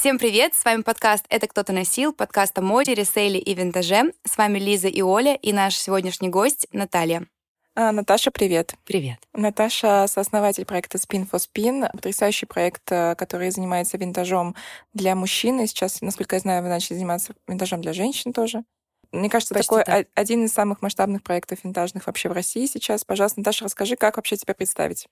[0.00, 0.54] Всем привет!
[0.54, 4.14] С вами подкаст «Это кто-то носил», подкаст о моде, ресейле и винтаже.
[4.26, 7.26] С вами Лиза и Оля и наш сегодняшний гость Наталья.
[7.74, 8.76] А, Наташа, привет.
[8.86, 9.18] Привет.
[9.34, 14.56] Наташа— сооснователь проекта Spin for Spin, потрясающий проект, э, который занимается винтажом
[14.94, 15.60] для мужчин.
[15.60, 18.64] И сейчас, насколько я знаю, вы начали заниматься винтажом для женщин тоже.
[19.12, 20.06] Мне кажется, Почти такой так.
[20.14, 23.04] один из самых масштабных проектов винтажных вообще в России сейчас.
[23.04, 25.08] Пожалуйста, Наташа, расскажи, как вообще тебя представить?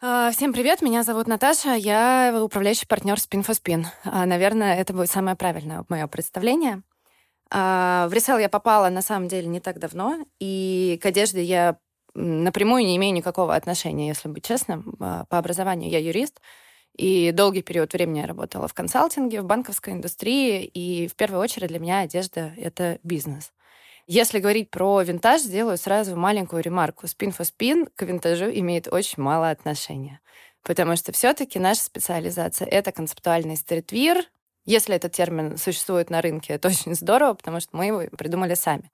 [0.00, 3.84] А, всем привет, меня зовут Наташа, я управляющий партнер Spin for Spin.
[4.04, 6.82] А, наверное, это будет самое правильное мое представление.
[7.50, 11.78] А, в ресел я попала на самом деле не так давно, и к одежде я
[12.14, 14.94] напрямую не имею никакого отношения, если быть честным.
[15.00, 16.40] По образованию я юрист,
[16.96, 21.70] и долгий период времени я работала в консалтинге, в банковской индустрии, и в первую очередь
[21.70, 23.52] для меня одежда— это бизнес.
[24.10, 27.06] Если говорить про винтаж, сделаю сразу маленькую ремарку.
[27.06, 30.20] Спин for спин к винтажу имеет очень мало отношения.
[30.62, 34.24] Потому что все-таки наша специализация— это концептуальный стритвир.
[34.64, 38.90] Если этот термин существует на рынке, это очень здорово, потому что мы его придумали сами.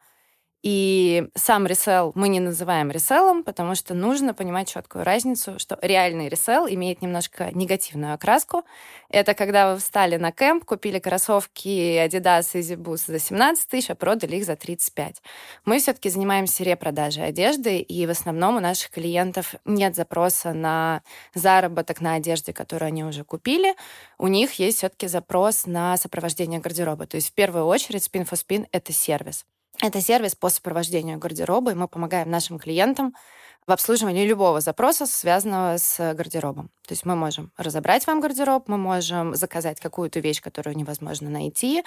[0.64, 6.30] И сам ресел мы не называем реселом, потому что нужно понимать четкую разницу, что реальный
[6.30, 8.64] ресел имеет немножко негативную окраску.
[9.10, 13.94] Это когда вы встали на кемп, купили кроссовки Adidas Easy Boost за 17 тысяч, а
[13.94, 15.20] продали их за 35.
[15.66, 21.02] Мы все-таки занимаемся репродажей одежды, и в основном у наших клиентов нет запроса на
[21.34, 23.74] заработок на одежде, которую они уже купили.
[24.16, 27.06] У них есть все-таки запрос на сопровождение гардероба.
[27.06, 29.44] То есть в первую очередь Spin for Spin— это сервис.
[29.82, 33.14] Это сервис по сопровождению гардероба, и мы помогаем нашим клиентам
[33.66, 36.68] в обслуживании любого запроса, связанного с гардеробом.
[36.86, 41.82] То есть мы можем разобрать вам гардероб, мы можем заказать какую-то вещь, которую невозможно найти.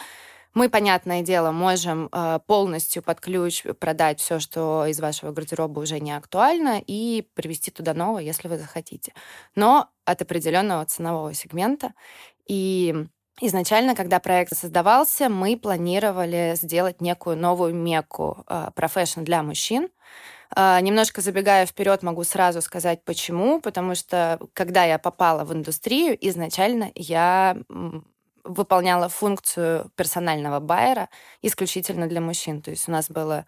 [0.54, 6.00] Мы, понятное дело, можем э, полностью под ключ продать все, что из вашего гардероба уже
[6.00, 9.14] не актуально, и привести туда новое, если вы захотите.
[9.56, 11.94] Но от определенного ценового сегмента.
[12.48, 13.08] И
[13.40, 18.44] Изначально, когда проект создавался, мы планировали сделать некую новую мекку
[18.76, 19.90] профессион для мужчин.
[20.56, 23.60] Э, немножко забегая вперед, могу сразу сказать, почему.
[23.62, 27.58] Потому что, когда я попала в индустрию, изначально я
[28.44, 31.10] выполняла функцию персонального байера
[31.42, 32.62] исключительно для мужчин.
[32.62, 33.46] То есть у нас было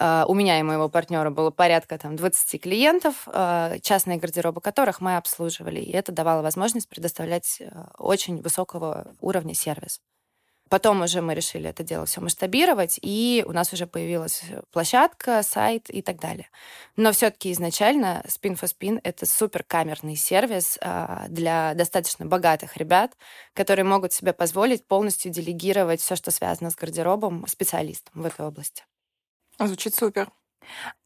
[0.00, 5.16] у меня и моего партнера было порядка там, 20 клиентов, uh, частные гардеробы которых мы
[5.16, 5.80] обслуживали.
[5.80, 10.00] И это давало возможность предоставлять uh, очень высокого уровня сервис.
[10.70, 15.90] Потом уже мы решили это дело все масштабировать, и у нас уже появилась площадка, сайт
[15.90, 16.48] и так далее.
[16.96, 20.78] Но все-таки изначально Spin for Spin— это супер камерный сервис
[21.28, 23.12] для достаточно богатых ребят,
[23.52, 28.84] которые могут себе позволить полностью делегировать все, что связано с гардеробом, специалистам в этой области.
[29.66, 30.30] Звучит супер.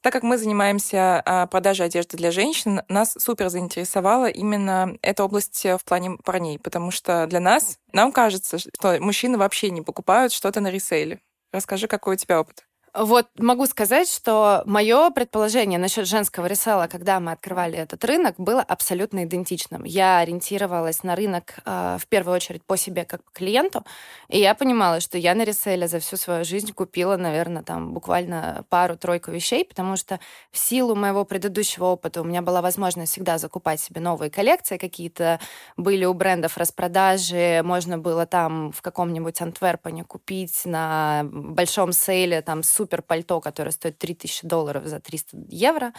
[0.00, 5.64] Так как мы занимаемся а, продажей одежды для женщин, нас супер заинтересовала именно эта область
[5.64, 10.60] в плане парней, потому что для нас, нам кажется, что мужчины вообще не покупают что-то
[10.60, 11.20] на ресейле.
[11.52, 12.66] Расскажи, какой у тебя опыт?
[12.98, 18.62] Вот могу сказать, что мое предположение насчет женского ресела, когда мы открывали этот рынок, было
[18.62, 19.84] абсолютно идентичным.
[19.84, 23.84] Я ориентировалась на рынок э, в первую очередь по себе как по клиенту,
[24.28, 28.64] и я понимала, что я на реселе за всю свою жизнь купила, наверное, там буквально
[28.70, 30.18] пару-тройку вещей, потому что
[30.50, 35.38] в силу моего предыдущего опыта у меня была возможность всегда закупать себе новые коллекции, какие-то
[35.76, 42.62] были у брендов распродажи, можно было там в каком-нибудь Антверпене купить на большом сейле там
[42.62, 45.92] супер супер пальто, которое стоит 3000 долларов за 300 евро.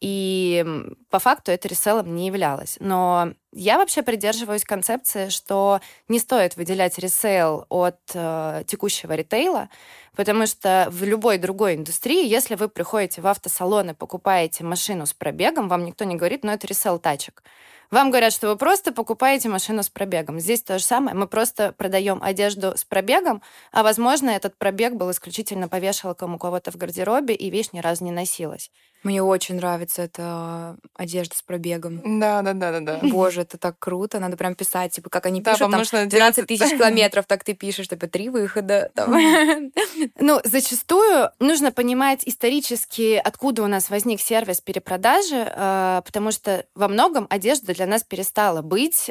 [0.00, 0.64] И
[1.08, 2.76] по факту это ресейлом не являлось.
[2.80, 9.68] Но я вообще придерживаюсь концепции, что не стоит выделять ресейл от э, текущего ритейла,
[10.16, 15.14] потому что в любой другой индустрии, если вы приходите в автосалон и покупаете машину с
[15.14, 17.42] пробегом, вам никто не говорит, ну это ресейл тачек.
[17.90, 20.40] Вам говорят, что вы просто покупаете машину с пробегом.
[20.40, 21.16] Здесь то же самое.
[21.16, 26.38] Мы просто продаем одежду с пробегом, а, возможно, этот пробег был исключительно по вешалкам у
[26.38, 28.70] кого-то в гардеробе, и вещь ни разу не носилась.
[29.04, 32.00] Мне очень нравится эта одежда с пробегом.
[32.18, 33.00] Да, да, да, да, да.
[33.02, 34.18] Боже, это так круто.
[34.18, 38.08] Надо прям писать, типа, как они пишут, там, 12 тысяч километров, так ты пишешь, типа,
[38.08, 38.90] три выхода.
[40.18, 46.88] Ну, зачастую нужно понимать исторически, откуда у нас возник сервис перепродажи, а, потому что во
[46.88, 49.10] многом одежда для нас перестала быть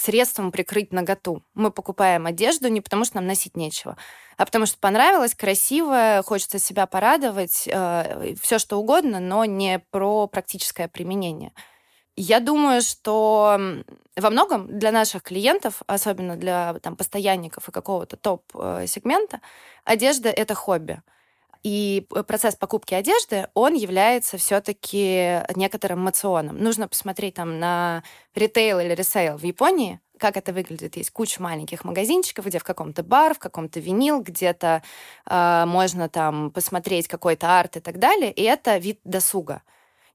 [0.00, 1.42] средством прикрыть наготу.
[1.54, 3.96] Мы покупаем одежду не потому, что нам носить нечего,
[4.36, 10.26] а потому что понравилось, красиво, хочется себя порадовать, э, все что угодно, но не про
[10.26, 11.52] практическое применение.
[12.16, 13.58] Я думаю, что
[14.16, 19.40] во многом для наших клиентов, особенно для там, постоянников и какого-то топ-сегмента,
[19.84, 21.02] одежда— это хобби.
[21.62, 26.56] И процесс покупки одежды, он является все-таки некоторым мационом.
[26.58, 28.02] Нужно посмотреть там на
[28.34, 30.96] ритейл или ресейл в Японии, как это выглядит.
[30.96, 34.82] Есть куча маленьких магазинчиков, где в каком-то бар, в каком-то винил, где-то
[35.26, 38.32] э, можно там посмотреть какой-то арт и так далее.
[38.32, 39.62] И это вид досуга.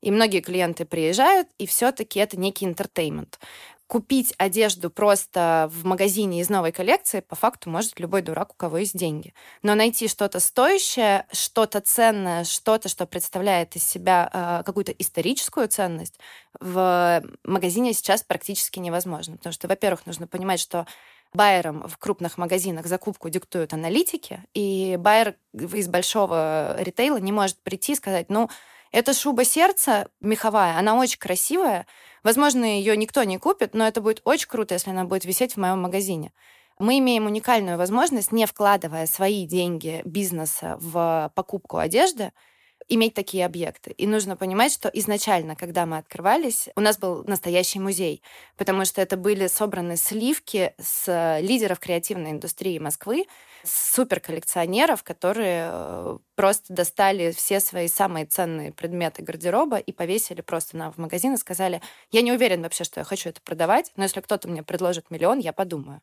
[0.01, 3.39] И многие клиенты приезжают, и все-таки это некий entertainment
[3.87, 8.79] купить одежду просто в магазине из новой коллекции по факту может любой дурак, у кого
[8.79, 9.33] есть деньги.
[9.61, 16.19] Но найти что-то стоящее, что-то ценное, что-то, что представляет из себя э, какую-то историческую ценность,
[16.59, 19.37] в магазине сейчас практически невозможно.
[19.37, 20.87] Потому что, во-первых, нужно понимать, что
[21.33, 27.91] байерам в крупных магазинах закупку диктуют аналитики, и байер из большого ритейла не может прийти
[27.91, 28.49] и сказать, ну,
[28.95, 31.85] эта шуба сердца меховая, она очень красивая,
[32.25, 35.57] Возможно, ее никто не купит, но это будет очень круто, если она будет висеть в
[35.57, 36.33] моем магазине.
[36.79, 42.31] Мы имеем уникальную возможность, не вкладывая свои деньги бизнеса в покупку одежды,
[42.87, 43.91] иметь такие объекты.
[43.91, 48.23] И нужно понимать, что изначально, когда мы открывались, у нас был настоящий музей,
[48.57, 53.25] потому что это были собраны сливки с лидеров креативной индустрии Москвы,
[53.63, 60.91] суперколлекционеров, которые э, просто достали все свои самые ценные предметы гардероба и повесили просто нам
[60.91, 64.21] в магазин и сказали, я не уверен вообще, что я хочу это продавать, но если
[64.21, 66.01] кто-то мне предложит миллион, я подумаю.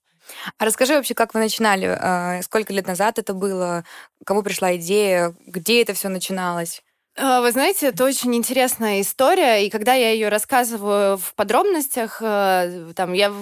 [0.58, 1.86] А расскажи вообще, как вы начинали?
[1.86, 3.84] Э, сколько лет назад это было?
[4.24, 5.34] Кому пришла идея?
[5.46, 6.82] Где это все начиналось?
[7.16, 13.12] Э, вы знаете, это очень интересная история, и когда я ее рассказываю в подробностях, там
[13.12, 13.32] я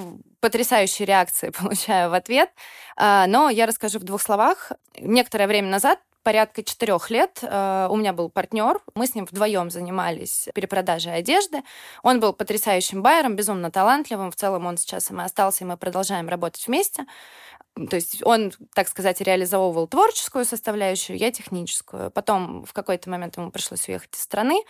[0.41, 2.51] потрясающие реакции получаю в ответ.
[2.97, 4.73] А, но я расскажу в двух словах.
[4.99, 8.81] Некоторое время назад порядка четырех лет э, у меня был партнер.
[8.95, 11.63] Мы с ним вдвоем занимались перепродажей одежды.
[12.03, 14.31] Он был потрясающим байером, безумно талантливым.
[14.31, 17.07] В целом он сейчас и мы остался, и мы продолжаем работать вместе.
[17.89, 22.11] То есть он, так сказать, реализовывал творческую составляющую, я техническую.
[22.11, 24.63] Потом в какой-то момент ему пришлось уехать из страны,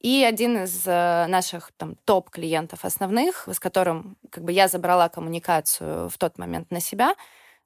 [0.00, 6.08] и один из э, наших там топ-клиентов основных, с которым как бы я забрала коммуникацию
[6.08, 7.14] в тот момент на себя,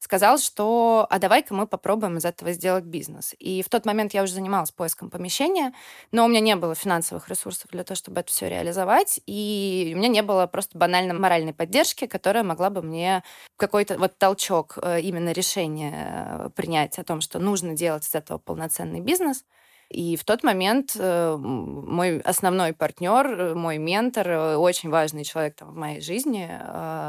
[0.02, 3.34] сказал, что а давай-ка мы попробуем из этого сделать бизнес.
[3.38, 5.72] И в тот момент я уже занималась поиском помещения,
[6.10, 9.98] но у меня не было финансовых ресурсов для того, чтобы это все реализовать, и у
[9.98, 13.22] меня не было просто банально моральной поддержки, которая могла бы мне
[13.56, 18.38] какой-то вот толчок э, именно решения э, принять о том, что нужно делать из этого
[18.38, 19.44] полноценный бизнес.
[19.92, 25.56] И в тот момент э, мой основной партнер, э, мой ментор, э, очень важный человек
[25.56, 26.48] там, в моей жизни,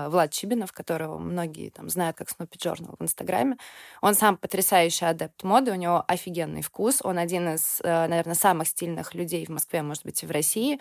[0.10, 3.56] Влад Чибинов, которого многие там, знают как Snoopy Journal в Инстаграме,
[4.02, 9.14] он сам потрясающий адепт моды, у него офигенный вкус, он один из, наверное, самых стильных
[9.14, 10.80] людей в Москве, может быть, и в России.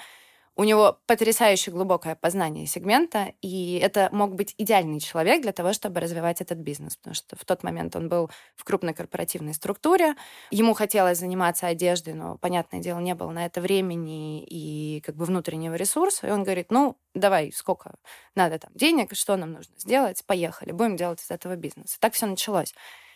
[0.55, 6.01] У него потрясающе глубокое познание сегмента, и это мог быть идеальный человек для того, чтобы
[6.01, 10.15] развивать этот бизнес, потому что в тот момент он был в крупной корпоративной структуре,
[10.51, 15.25] ему хотелось заниматься одеждой, но, понятное дело, не было на это времени и как бы
[15.25, 17.95] внутреннего ресурса, и он говорит, ну, давай, сколько
[18.35, 21.97] надо там денег, что нам нужно сделать, поехали, будем делать из этого бизнес.
[21.97, 22.75] И так все началось.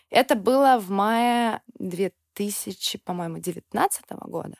[0.08, 4.56] Это было в мае 2000, по-моему, 19 года.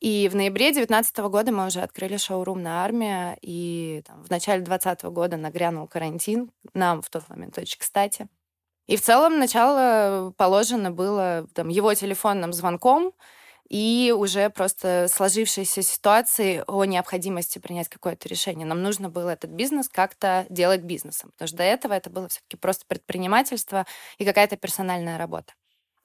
[0.00, 4.62] И в ноябре 2019 года мы уже открыли шоурум на армии, и там, в начале
[4.62, 8.28] 2020 года нагрянул карантин, нам в тот момент очень кстати.
[8.86, 13.12] И в целом начало положено было там, его телефонным звонком
[13.68, 18.66] и уже просто сложившейся ситуации о необходимости принять какое-то решение.
[18.66, 22.56] Нам нужно было этот бизнес как-то делать бизнесом, потому что до этого это было все-таки
[22.56, 23.86] просто предпринимательство
[24.18, 25.54] и какая-то персональная работа.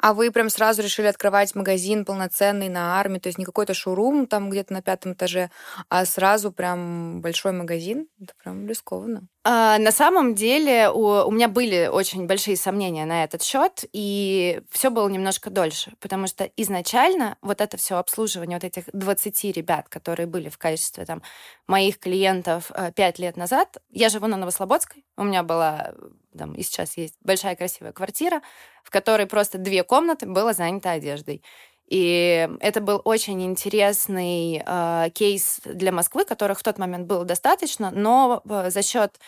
[0.01, 4.25] А вы прям сразу решили открывать магазин полноценный на армии, то есть не какой-то шоурум
[4.25, 5.51] там где-то на пятом этаже,
[5.89, 8.07] а сразу прям большой магазин?
[8.19, 9.27] Это прям рискованно.
[9.43, 14.61] А, на самом деле у, у меня были очень большие сомнения на этот счет, и
[14.69, 19.87] все было немножко дольше, потому что изначально вот это все обслуживание вот этих 20 ребят,
[19.87, 21.21] которые были в качестве там
[21.67, 25.93] моих клиентов э, пять лет назад, я живу на Новослободской, у меня была
[26.37, 28.41] там и сейчас есть большая красивая квартира,
[28.83, 31.43] в которой просто две комнаты было занято одеждой.
[31.87, 37.91] И это был очень интересный э, кейс для Москвы, которых в тот момент было достаточно,
[37.91, 39.19] но э, за счет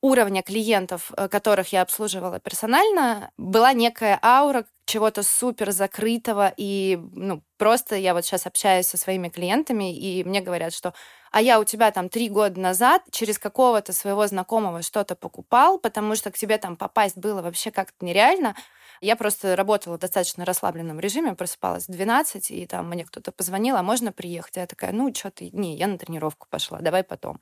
[0.00, 7.42] уровня клиентов, э, которых я обслуживала персонально, была некая аура чего-то супер закрытого, и ну,
[7.58, 10.94] просто я вот сейчас общаюсь со своими клиентами, и мне говорят, что
[11.32, 16.14] а я у тебя там три года назад через какого-то своего знакомого что-то покупал, потому
[16.14, 18.54] что к тебе там попасть было вообще как-то нереально.
[19.00, 23.76] Я просто работала в достаточно расслабленном режиме, просыпалась в 12, и там мне кто-то позвонил,
[23.76, 24.56] а можно приехать?
[24.56, 27.40] Я такая, ну, что ты, не, я на тренировку пошла, давай потом.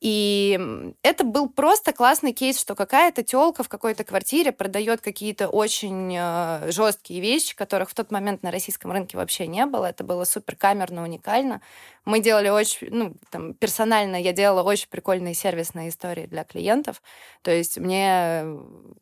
[0.00, 0.60] И
[1.02, 6.70] это был просто классный кейс, что какая-то телка в какой-то квартире продает какие-то очень э,
[6.70, 9.86] жесткие вещи, которых в тот момент на российском рынке вообще не было.
[9.86, 11.62] Это было супер камерно, уникально.
[12.04, 17.02] Мы делали очень, ну, там, персонально я делала очень прикольные сервисные истории для клиентов.
[17.42, 18.44] То есть мне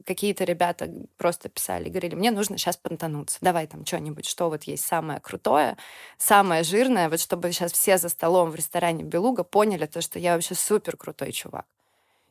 [0.07, 4.87] какие-то ребята просто писали, говорили, мне нужно сейчас понтануться, давай там что-нибудь, что вот есть
[4.87, 5.77] самое крутое,
[6.19, 10.35] самое жирное, вот чтобы сейчас все за столом в ресторане Белуга поняли то, что я
[10.35, 11.67] вообще супер крутой чувак.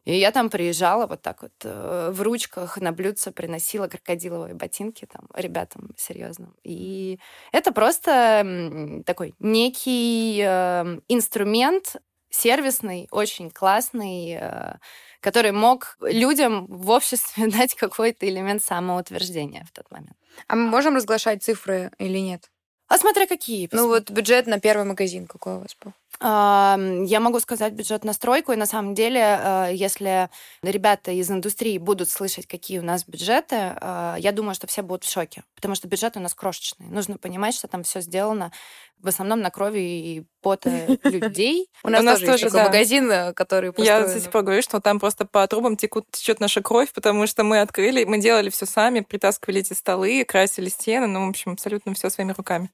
[0.06, 5.06] И я там приезжала вот так вот э, в ручках на блюдце приносила крокодиловые ботинки
[5.06, 6.56] там ребятам серьезным.
[6.64, 7.20] И
[7.54, 11.96] это просто такой некий э, инструмент
[12.30, 14.76] сервисный, очень классный, э,
[15.22, 20.18] который мог людям в обществе дать какой-то элемент самоутверждения в тот момент.
[20.48, 22.50] А мы можем разглашать цифры или нет?
[22.88, 23.70] А смотря какие.
[23.72, 25.94] Ну вот бюджет на первый магазин какой у вас был?
[26.24, 30.30] Я могу сказать бюджет на стройку, и на самом деле, э, если
[30.62, 35.04] ребята из индустрии будут слышать, какие у нас бюджеты, э, я думаю, что все будут
[35.04, 36.88] в шоке, потому что бюджет у нас крошечный.
[36.88, 38.54] Нужно понимать, что там все сделано
[39.00, 40.70] в основном на крови и пота
[41.04, 41.70] людей.
[41.84, 45.26] У нас тоже есть магазин, э, который Я до сих пор говорю, что там просто
[45.26, 49.74] по трубам течет наша кровь, потому что мы открыли, мы делали все сами, притаскивали эти
[49.74, 52.70] столы, красили стены, ну, в общем, абсолютно все своими руками.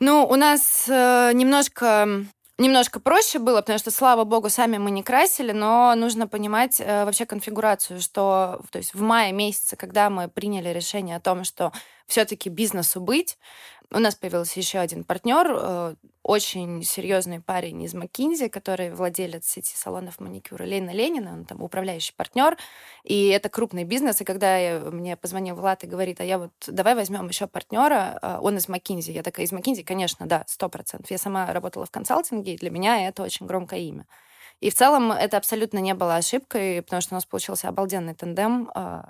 [0.00, 2.24] Ну, у нас немножко
[2.58, 7.04] немножко проще было, потому что, слава богу, сами мы не красили, но нужно понимать э,
[7.04, 11.72] вообще конфигурацию, что то есть в мае месяце, когда мы приняли решение о том, что
[12.08, 13.38] все-таки бизнесу быть,
[13.90, 19.74] у нас появился еще один партнер, э, очень серьезный парень из Маккинзи, который владелец сети
[19.74, 22.58] салонов маникюра Лена Ленина, он там управляющий партнер,
[23.04, 24.20] и это крупный бизнес.
[24.20, 28.18] И когда я, мне позвонил Влад и говорит, а я вот давай возьмем еще партнера,
[28.20, 29.10] э, он из Маккинзи.
[29.10, 31.10] Я такая, из Маккинзи, конечно, да, сто процентов.
[31.10, 34.06] Я сама работала в консалтинге, и для меня это очень громкое имя.
[34.60, 38.70] И в целом это абсолютно не было ошибкой, потому что у нас получился обалденный тандем
[38.74, 39.02] э,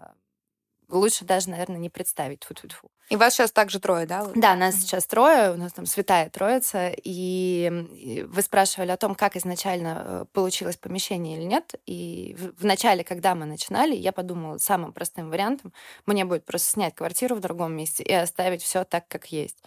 [0.88, 2.44] лучше даже, наверное, не представить.
[2.44, 2.88] Фу -фу -фу.
[3.10, 4.26] И вас сейчас также трое, да?
[4.34, 6.92] Да, нас сейчас трое, у нас там святая троица.
[7.04, 11.74] И вы спрашивали о том, как изначально э, получилось помещение или нет.
[11.86, 15.72] И в начале, когда мы начинали, я подумала, самым простым вариантом
[16.06, 19.62] мне будет просто снять квартиру в другом месте и оставить все так, как есть.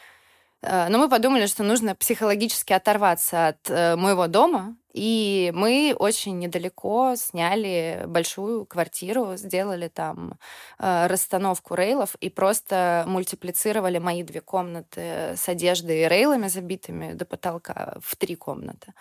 [0.61, 6.39] Э, но мы подумали, что нужно психологически оторваться от э, моего дома, и мы очень
[6.39, 10.37] недалеко сняли большую квартиру, сделали там
[10.79, 17.25] э, расстановку рейлов и просто мультиплицировали мои две комнаты с одеждой и рейлами забитыми до
[17.25, 18.93] потолка в три комнаты.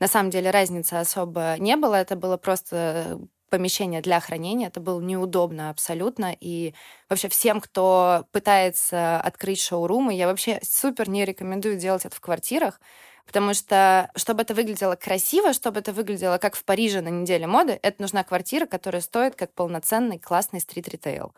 [0.00, 3.20] На самом деле разницы особо не было, это было просто
[3.50, 4.66] помещение для хранения.
[4.68, 6.36] Это было неудобно абсолютно.
[6.40, 6.74] И
[7.08, 12.80] вообще всем, кто пытается открыть шоурумы, я вообще супер не рекомендую делать это в квартирах,
[13.26, 17.78] потому что, чтобы это выглядело красиво, чтобы это выглядело как в Париже на неделе моды,
[17.82, 21.34] это нужна квартира, которая стоит как полноценный классный стрит-ритейл.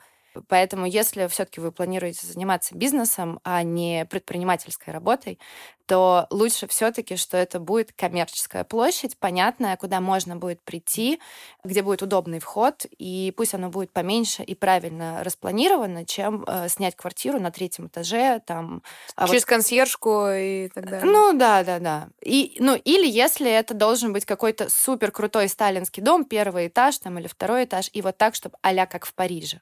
[0.49, 5.39] Поэтому, если все-таки вы планируете заниматься бизнесом, а не предпринимательской работой,
[5.87, 11.21] то лучше все-таки, что это будет коммерческая площадь, понятная, куда можно будет прийти,
[11.65, 16.97] где будет удобный вход, и пусть оно будет поменьше и правильно распланировано, чем э, снять
[16.97, 18.83] квартиру на третьем этаже, там...
[19.15, 19.49] А Через вот...
[19.49, 21.05] консьержку и так далее.
[21.05, 22.09] Ну, да, да, да.
[22.21, 27.19] И, ну, или если это должен быть какой-то супер крутой сталинский дом, первый этаж там
[27.19, 29.61] или второй этаж, и вот так, чтобы а как в Париже.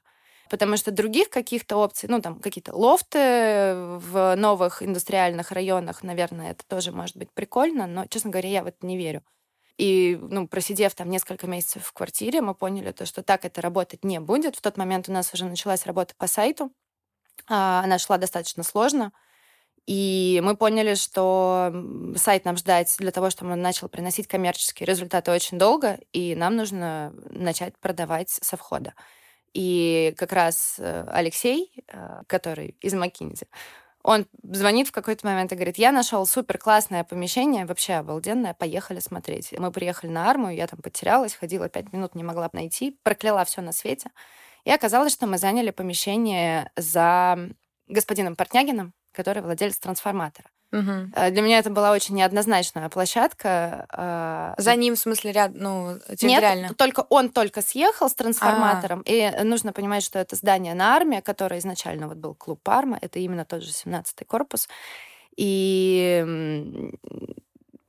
[0.49, 6.63] Потому что других каких-то опций, ну, там, какие-то лофты в новых индустриальных районах, наверное, это
[6.67, 9.23] тоже может быть прикольно, но, честно говоря, я в это не верю.
[9.77, 14.05] И, ну, просидев там несколько месяцев в квартире, мы поняли то, что так это работать
[14.05, 14.55] не будет.
[14.55, 16.71] В тот момент у нас уже началась работа по сайту.
[17.47, 19.11] А, она шла достаточно сложно.
[19.85, 21.71] И мы поняли, что
[22.15, 26.55] сайт нам ждать для того, чтобы он начал приносить коммерческие результаты очень долго, и нам
[26.55, 28.95] нужно начать продавать со входа.
[29.55, 33.47] И как раз э, Алексей, э, который из Маккинзи,
[34.03, 38.99] он звонит в какой-то момент и говорит, я нашел супер классное помещение, вообще обалденное, поехали
[38.99, 39.53] смотреть.
[39.57, 43.61] Мы приехали на арму, я там потерялась, ходила пять минут, не могла найти, прокляла все
[43.61, 44.11] на свете.
[44.65, 47.49] И оказалось, что мы заняли помещение за
[47.87, 50.49] господином Портнягиным, который владелец трансформатора.
[50.71, 51.31] Угу.
[51.31, 53.85] Для меня это была очень неоднозначная площадка.
[53.89, 56.67] А, За ним, в смысле, ряд, ну, территориально?
[56.67, 59.41] Нет, только он только съехал с трансформатором, А-а-а.
[59.41, 63.19] и нужно понимать, что это здание на армии, которое изначально вот был клуб Парма, это
[63.19, 64.67] именно тот же 17-й корпус.
[65.37, 66.25] И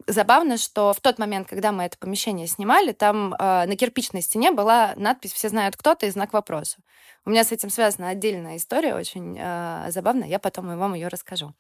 [0.06, 4.52] забавно, что в тот момент, когда мы это помещение снимали, там э, на кирпичной стене
[4.52, 6.78] была надпись «Все знают кто-то» и знак вопроса.
[7.24, 11.08] У меня с этим связана отдельная история, очень э, забавная, я потом и вам ее
[11.08, 11.54] расскажу.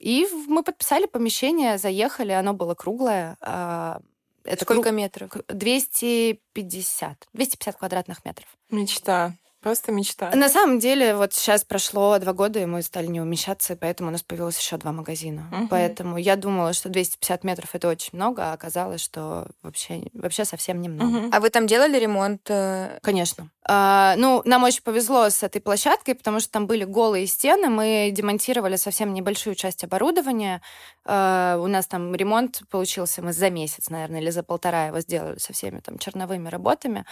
[0.00, 3.36] И мы подписали помещение, заехали, оно было круглое.
[3.42, 4.00] А,
[4.44, 4.94] это Сколько круг...
[4.94, 5.30] метров?
[5.48, 7.28] 250.
[7.34, 8.48] 250 квадратных метров.
[8.70, 9.34] Мечта.
[9.62, 10.30] Просто мечта.
[10.34, 14.08] На самом деле, вот сейчас прошло два года, и мы стали не умещаться, и поэтому
[14.08, 15.48] у нас появилось еще два магазина.
[15.52, 15.68] Угу.
[15.68, 20.80] Поэтому я думала, что 250 метров это очень много, а оказалось, что вообще, вообще совсем
[20.80, 21.26] немного.
[21.26, 21.28] Угу.
[21.32, 22.40] А вы там делали ремонт?
[22.48, 22.98] Э?
[23.02, 23.50] Конечно.
[23.68, 27.68] А, ну, нам очень повезло с этой площадкой, потому что там были голые стены.
[27.68, 30.62] Мы демонтировали совсем небольшую часть оборудования.
[31.04, 35.38] А, у нас там ремонт получился мы за месяц, наверное, или за полтора его сделали
[35.38, 37.04] со всеми там черновыми работами.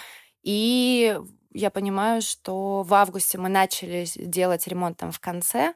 [0.42, 1.18] И
[1.52, 5.74] я понимаю, что в августе мы начали делать ремонт там в конце,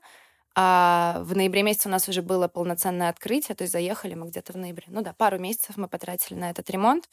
[0.54, 4.52] а в ноябре месяце у нас уже было полноценное открытие, то есть заехали мы где-то
[4.52, 4.84] в ноябре.
[4.88, 7.08] Ну да, пару месяцев мы потратили на этот ремонт.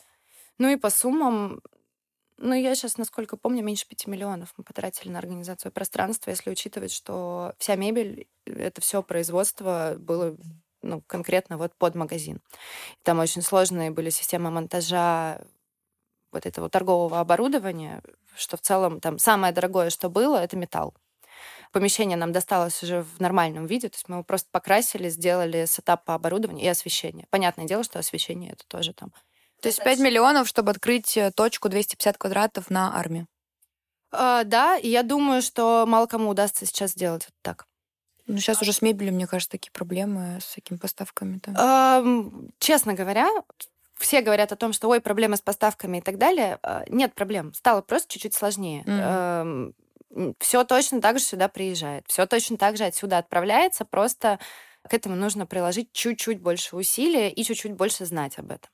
[0.58, 1.62] Ну и по суммам,
[2.38, 6.92] ну я сейчас, насколько помню, меньше 5 миллионов мы потратили на организацию пространства, если учитывать,
[6.92, 10.36] что вся мебель, это все производство было
[10.82, 12.42] ну, конкретно вот под магазин.
[13.04, 15.42] Там очень сложные были системы монтажа
[16.32, 18.02] вот этого торгового оборудования,
[18.36, 20.94] что в целом там самое дорогое, что было, это металл.
[21.72, 26.04] Помещение нам досталось уже в нормальном виде, то есть мы его просто покрасили, сделали сетап
[26.04, 27.28] по оборудованию и освещение.
[27.30, 29.12] Понятное дело, что освещение это тоже там.
[29.62, 33.28] То есть 5 миллионов, чтобы открыть э, точку 250 квадратов на армии?
[34.12, 37.66] А, да, и я думаю, что мало кому удастся сейчас сделать это так.
[38.26, 41.42] Ну, сейчас уже с мебелью, мне кажется, такие проблемы с такими поставками.
[41.48, 43.28] Эм, честно говоря,
[44.00, 46.58] все говорят о том, что ой, проблемы с поставками и так далее.
[46.64, 47.54] А, нет проблем.
[47.54, 48.84] Стало просто чуть-чуть сложнее.
[48.86, 50.34] Mm-hmm.
[50.40, 52.06] Все точно так же сюда приезжает.
[52.08, 53.86] Все точно так же отсюда отправляется.
[53.86, 54.40] Просто
[54.88, 58.72] к этому нужно приложить чуть-чуть больше усилий и чуть-чуть больше знать об этом.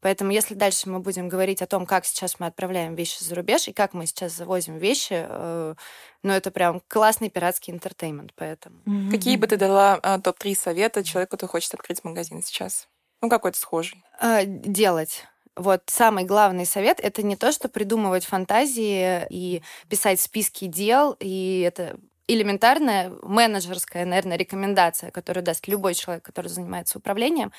[0.00, 3.68] Поэтому если дальше мы будем говорить о том, как сейчас мы отправляем вещи за рубеж
[3.68, 5.74] и как мы сейчас завозим вещи, э,
[6.22, 8.32] ну это прям классный пиратский интертеймент.
[8.34, 8.76] Поэтому.
[8.84, 9.10] Mm-hmm.
[9.10, 12.86] Какие бы ты дала э, топ-3 совета человеку, кто хочет открыть магазин сейчас?
[13.24, 14.04] Ну, какой-то схожий.
[14.20, 15.24] А, делать.
[15.56, 21.64] Вот самый главный совет это не то, что придумывать фантазии и писать списки дел, и
[21.66, 21.96] это
[22.28, 27.50] элементарная менеджерская, наверное, рекомендация, которую даст любой человек, который занимается управлением,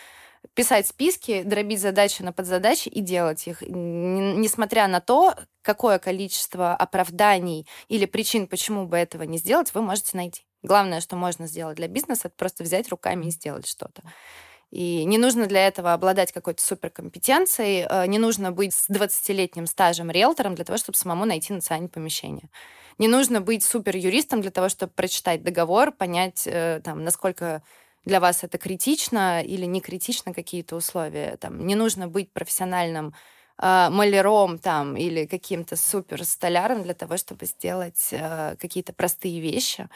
[0.53, 7.65] писать списки, дробить задачи на подзадачи и делать их, несмотря на то, какое количество оправданий
[7.87, 10.45] или причин, почему бы этого не сделать, вы можете найти.
[10.61, 14.03] Главное, что можно сделать для бизнеса, это просто взять руками и сделать что-то.
[14.71, 20.11] И не нужно для этого обладать какой-то суперкомпетенцией, э, не нужно быть с 20-летним стажем
[20.11, 22.49] риэлтором для того, чтобы самому найти национальное помещение.
[22.97, 27.61] Не нужно быть супер-юристом для того, чтобы прочитать договор, понять, э, там, насколько
[28.05, 31.37] для вас это критично или не критично какие-то условия.
[31.37, 33.13] Там, не нужно быть профессиональным
[33.61, 39.87] э, маляром там, или каким-то супер столяром для того, чтобы сделать э, какие-то простые вещи.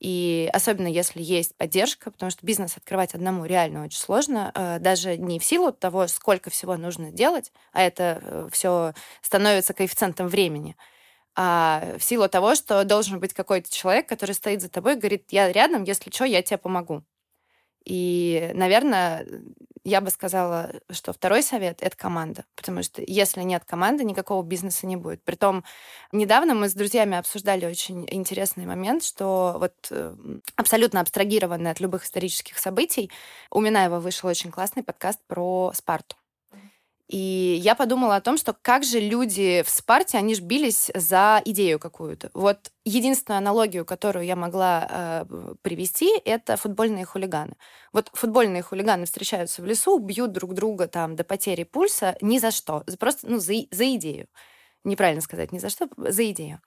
[0.00, 5.16] И особенно если есть поддержка, потому что бизнес открывать одному реально очень сложно, э, даже
[5.16, 10.76] не в силу того, сколько всего нужно делать, а это э, все становится коэффициентом времени,
[11.36, 15.26] а в силу того, что должен быть какой-то человек, который стоит за тобой и говорит,
[15.32, 17.02] я рядом, если что, я тебе помогу.
[17.84, 19.26] И, наверное,
[19.84, 22.44] я бы сказала, что второй совет— это команда.
[22.56, 25.22] Потому что если нет команды, никакого бизнеса не будет.
[25.22, 25.64] Притом,
[26.12, 30.16] недавно мы с друзьями обсуждали очень интересный момент, что вот э,
[30.56, 33.10] абсолютно абстрагированный от любых исторических событий,
[33.50, 36.16] у Минаева вышел очень классный подкаст про Спарту.
[37.08, 41.42] И я подумала о том, что как же люди в Спарте, они ж бились за
[41.44, 42.30] идею какую-то.
[42.32, 47.56] Вот единственную аналогию, которую я могла э, привести, это футбольные хулиганы.
[47.92, 52.50] Вот футбольные хулиганы встречаются в лесу, бьют друг друга там до потери пульса ни за
[52.50, 54.28] что, просто ну, за, за идею
[54.84, 56.60] неправильно сказать, ни за что, за идею.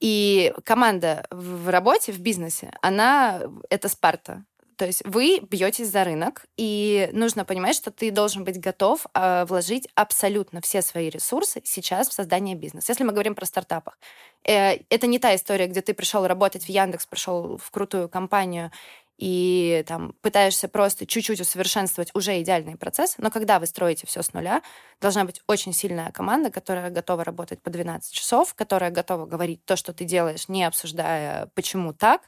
[0.00, 4.44] И команда в работе, в бизнесе, она это Спарта.
[4.78, 9.44] То есть вы бьетесь за рынок, и нужно понимать, что ты должен быть готов э,
[9.46, 12.92] вложить абсолютно все свои ресурсы сейчас в создание бизнеса.
[12.92, 13.98] Если мы говорим про стартапах,
[14.44, 18.70] э, это не та история, где ты пришел работать в Яндекс, пришел в крутую компанию
[19.16, 24.32] и там пытаешься просто чуть-чуть усовершенствовать уже идеальный процесс, но когда вы строите все с
[24.32, 24.62] нуля,
[25.00, 29.74] должна быть очень сильная команда, которая готова работать по 12 часов, которая готова говорить то,
[29.74, 32.22] что ты делаешь, не обсуждая, почему так,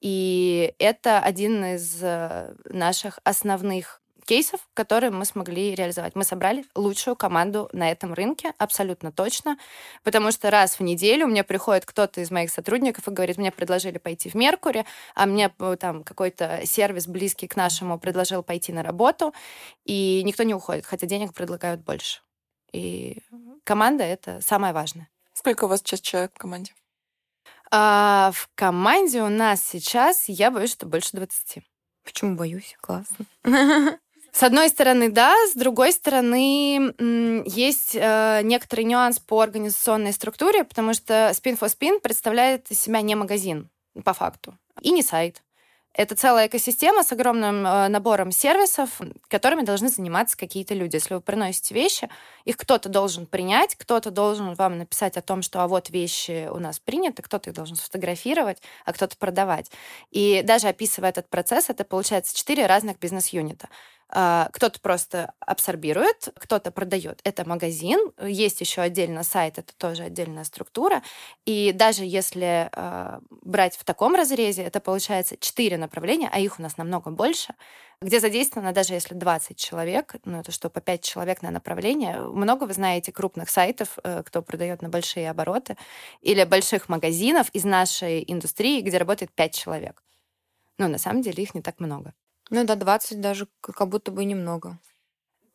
[0.00, 6.14] и это один из э, наших основных кейсов, которые мы смогли реализовать.
[6.14, 9.58] Мы собрали лучшую команду на этом рынке, абсолютно точно,
[10.04, 13.98] потому что раз в неделю мне приходит кто-то из моих сотрудников и говорит, мне предложили
[13.98, 14.86] пойти в Меркури,
[15.16, 15.48] а мне
[15.80, 19.34] там какой-то сервис близкий к нашему предложил пойти на работу,
[19.84, 22.20] и никто не уходит, хотя денег предлагают больше.
[22.72, 23.18] И
[23.64, 25.08] команда— это самое важное.
[25.32, 26.72] Сколько у вас сейчас человек в команде?
[27.72, 31.62] А в команде у нас сейчас, я боюсь, что больше 20.
[32.04, 32.76] Почему боюсь?
[32.80, 33.26] Классно.
[34.32, 36.94] С одной стороны, да, с другой стороны,
[37.46, 43.00] есть э, некоторый нюанс по организационной структуре, потому что Spin for Spin представляет из себя
[43.00, 43.68] не магазин,
[44.04, 45.42] по факту, и не сайт.
[45.92, 50.96] Это целая экосистема с огромным э, набором сервисов, которыми должны заниматься какие-то люди.
[50.96, 52.08] Если вы приносите вещи,
[52.44, 56.58] их кто-то должен принять, кто-то должен вам написать о том, что а вот вещи у
[56.58, 59.70] нас приняты, кто-то их должен сфотографировать, а кто-то продавать.
[60.12, 63.68] И даже описывая этот процесс, это получается четыре разных бизнес-юнита.
[64.12, 67.20] А, кто-то просто абсорбирует, кто-то продает.
[67.22, 71.02] Это магазин, есть еще отдельно сайт, это тоже отдельная структура.
[71.44, 76.62] И даже если э, брать в таком разрезе, это получается четыре направления, а их у
[76.62, 77.54] нас намного больше,
[78.02, 82.20] где задействовано даже если 20 человек, ну это что, по 5 человек на направление.
[82.20, 85.76] Много вы знаете крупных сайтов, э, кто продает на большие обороты,
[86.20, 90.02] или больших магазинов из нашей индустрии, где работает 5 человек.
[90.78, 92.12] Но на самом деле их не так много.
[92.50, 94.78] Ну да, 20 даже как будто бы немного.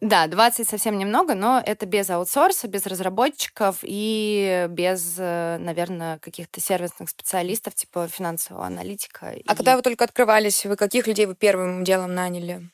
[0.01, 6.60] Да, 20 совсем немного, но это без аутсорса, без разработчиков и без, э, наверное, каких-то
[6.60, 9.27] сервисных специалистов, типа финансового аналитика.
[9.27, 9.43] А и...
[9.43, 12.69] когда вы только открывались, вы каких людей вы первым делом наняли?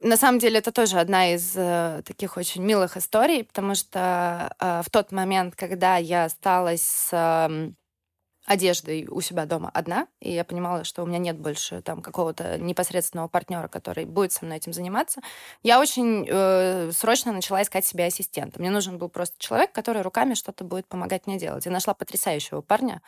[0.00, 4.82] На самом деле это тоже одна из э, таких очень милых историй, потому что э,
[4.84, 7.70] в тот момент, когда я осталась с э,
[8.44, 12.58] одеждой у себя дома одна, и я понимала, что у меня нет больше там какого-то
[12.58, 15.20] непосредственного партнера, который будет со мной этим заниматься,
[15.62, 18.60] я очень э, срочно начала искать себе ассистента.
[18.60, 21.64] Мне нужен был просто человек, который руками что-то будет помогать мне делать.
[21.64, 23.00] Я нашла потрясающего парня,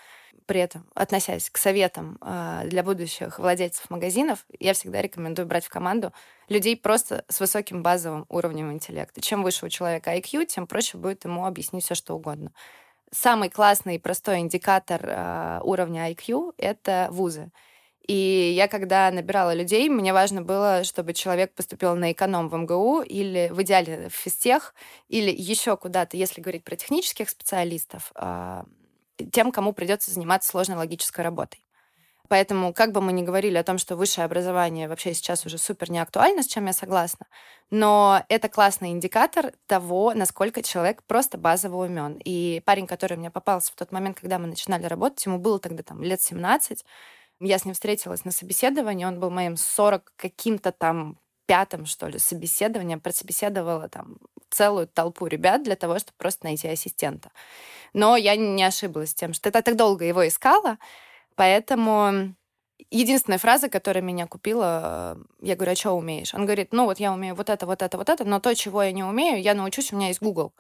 [0.47, 5.69] при этом, относясь к советам э, для будущих владельцев магазинов, я всегда рекомендую брать в
[5.69, 6.13] команду
[6.49, 9.21] людей просто с высоким базовым уровнем интеллекта.
[9.21, 12.53] Чем выше у человека IQ, тем проще будет ему объяснить все, что угодно
[13.13, 17.51] самый классный и простой индикатор э, уровня IQ— это вузы.
[18.07, 23.03] И я, когда набирала людей, мне важно было, чтобы человек поступил на эконом в МГУ
[23.03, 24.75] или в идеале в физтех,
[25.09, 28.63] или еще куда-то, если говорить про технических специалистов, э,
[29.33, 31.66] тем, кому придется заниматься сложной логической работой.
[32.29, 35.91] Поэтому, как бы мы ни говорили о том, что высшее образование вообще сейчас уже супер
[35.91, 37.27] не актуально, с чем я согласна,
[37.71, 42.21] но это классный индикатор того, насколько человек просто базово умен.
[42.25, 45.83] И парень, который мне попался в тот момент, когда мы начинали работать, ему было тогда
[45.83, 46.85] там лет 17,
[47.41, 52.19] я с ним встретилась на собеседовании, он был моим 40 каким-то там пятым, что ли,
[52.19, 54.19] собеседованием, прособеседовала там
[54.51, 57.31] целую толпу ребят для того, чтобы просто найти ассистента.
[57.93, 60.79] Но я не ошиблась тем, что я так долго его искала,
[61.37, 62.35] Поэтому
[62.91, 66.35] единственная фраза, которая меня купила, я говорю, а что умеешь?
[66.35, 68.83] Он говорит, ну вот я умею вот это, вот это, вот это, но то, чего
[68.83, 70.53] я не умею, я научусь, у меня есть Google.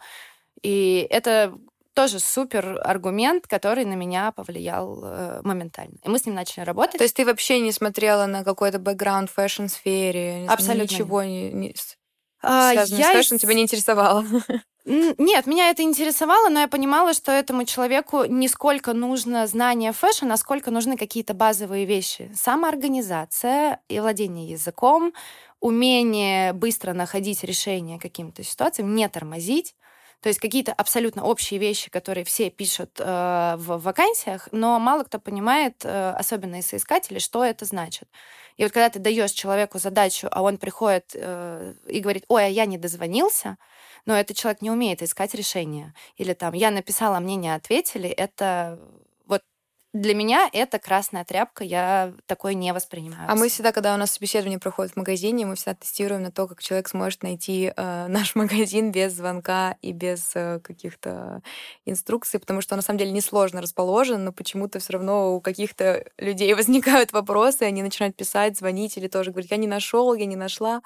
[0.62, 1.54] И это
[1.94, 5.96] тоже супер аргумент, который на меня повлиял э, моментально.
[6.04, 6.98] И мы с ним начали работать.
[6.98, 10.46] То есть ты вообще не смотрела на какой-то бэкграунд в фэшн-сфере?
[10.46, 10.82] Абсолютно.
[10.82, 11.74] Ничего не, не
[12.42, 13.12] а, связано я...
[13.12, 14.26] с фэшн тебя не интересовало?
[14.88, 20.30] Нет, меня это интересовало, но я понимала, что этому человеку не сколько нужно знание фэшн,
[20.30, 22.30] а сколько нужны какие-то базовые вещи.
[22.36, 25.12] Самоорганизация и владение языком,
[25.58, 29.74] умение быстро находить решение каким-то ситуациям, не тормозить.
[30.20, 35.18] То есть какие-то абсолютно общие вещи, которые все пишут э, в вакансиях, но мало кто
[35.18, 38.08] понимает, э, особенно из соискателей, что это значит.
[38.56, 42.48] И вот когда ты даешь человеку задачу, а он приходит э, и говорит, ой, а
[42.48, 43.58] я не дозвонился,
[44.06, 45.92] но этот человек не умеет искать решение.
[46.16, 48.78] Или там, я написала, мне не ответили, это
[49.26, 49.42] вот
[49.92, 53.28] для меня это красная тряпка, я такой не воспринимаю.
[53.28, 56.46] А мы всегда, когда у нас собеседование проходит в магазине, мы всегда тестируем на то,
[56.46, 61.42] как человек сможет найти э, наш магазин без звонка и без э, каких-то
[61.84, 66.04] инструкций, потому что он на самом деле несложно расположен, но почему-то все равно у каких-то
[66.18, 70.36] людей возникают вопросы, они начинают писать, звонить или тоже говорить, я не нашел, я не
[70.36, 70.82] нашла.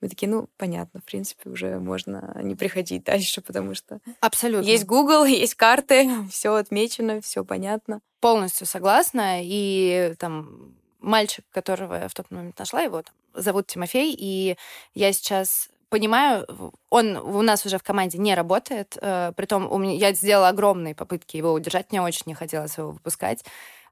[0.00, 4.68] Мы такие, ну, понятно, в принципе, уже можно не приходить дальше, потому что Абсолютно.
[4.68, 8.00] есть Google, есть карты, все отмечено, все понятно.
[8.20, 9.40] Полностью согласна.
[9.42, 14.56] И там мальчик, которого я в тот момент нашла, его там, зовут Тимофей, и
[14.94, 16.46] я сейчас понимаю,
[16.90, 20.94] он у нас уже в команде не работает, э, притом у меня, я сделала огромные
[20.94, 23.44] попытки его удержать, мне очень не хотелось его выпускать.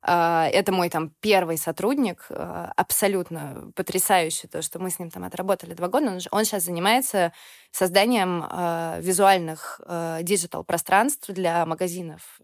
[0.07, 5.25] А, это мой там первый сотрудник, а, абсолютно потрясающий, то, что мы с ним там
[5.25, 6.19] отработали два года.
[6.31, 7.33] Он, сейчас занимается
[7.71, 9.81] созданием э, визуальных
[10.23, 12.40] диджитал-пространств для магазинов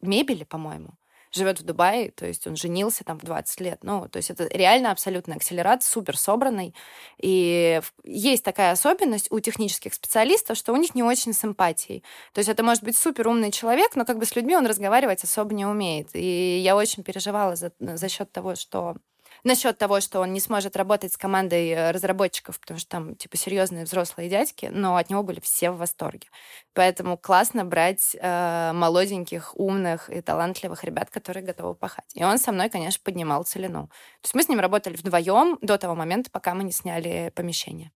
[0.00, 0.94] мебели, по-моему
[1.34, 3.78] живет в Дубае, то есть он женился там в 20 лет.
[3.82, 6.74] Ну, то есть это реально абсолютно акселерат, супер собранный.
[7.18, 12.02] И есть такая особенность у технических специалистов, что у них не очень с эмпатией.
[12.32, 15.24] То есть это может быть супер умный человек, но как бы с людьми он разговаривать
[15.24, 16.10] особо не умеет.
[16.14, 18.96] И я очень переживала за, за счет того, что
[19.44, 23.36] насчет того, что он не сможет работать с командой э, разработчиков, потому что там, типа,
[23.36, 26.28] серьезные взрослые дядьки, но от него были все в восторге.
[26.72, 32.10] Поэтому классно брать э, молоденьких, умных и талантливых ребят, которые готовы пахать.
[32.14, 33.88] И он со мной, конечно, поднимал целину.
[34.22, 37.92] То есть мы с ним работали вдвоем до того момента, пока мы не сняли помещение.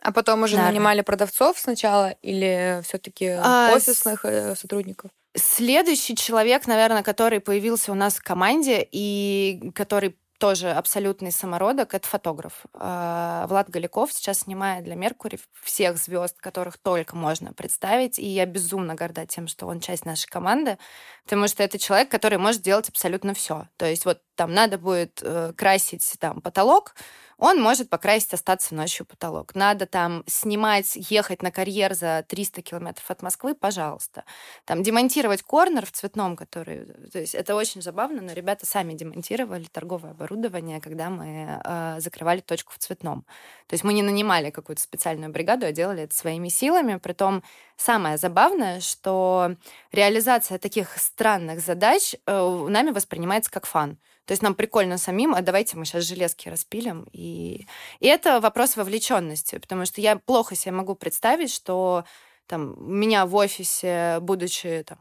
[0.00, 0.68] А потом уже да.
[0.68, 4.28] нанимали продавцов сначала или все-таки а, офисных с...
[4.28, 5.10] Э, сотрудников?
[5.34, 12.06] Следующий человек, наверное, который появился у нас в команде и который тоже абсолютный самородок, это
[12.06, 12.66] фотограф.
[12.74, 18.18] А, Влад Галяков сейчас снимает для Меркури всех звезд, которых только можно представить.
[18.18, 20.76] И я безумно горда тем, что он часть нашей команды,
[21.22, 23.68] потому что это человек, который может делать абсолютно все.
[23.78, 26.94] То есть вот там надо будет э, красить там потолок,
[27.38, 29.54] он может покрасить, остаться ночью потолок.
[29.54, 34.24] Надо там снимать, ехать на карьер за 300 километров от Москвы, пожалуйста.
[34.64, 36.86] Там демонтировать корнер в цветном, который...
[37.10, 42.40] То есть это очень забавно, но ребята сами демонтировали торговое оборудование, когда мы э, закрывали
[42.40, 43.24] точку в цветном.
[43.66, 46.96] То есть мы не нанимали какую-то специальную бригаду, а делали это своими силами.
[46.96, 47.42] Притом
[47.76, 49.56] самое забавное, что
[49.92, 53.98] реализация таких странных задач э, нами воспринимается как фан.
[54.26, 57.06] То есть нам прикольно самим, а давайте мы сейчас железки распилим.
[57.12, 57.66] И,
[58.00, 62.04] и это вопрос вовлеченности, потому что я плохо себе могу представить, что
[62.46, 64.98] там, меня в офисе, будучи там,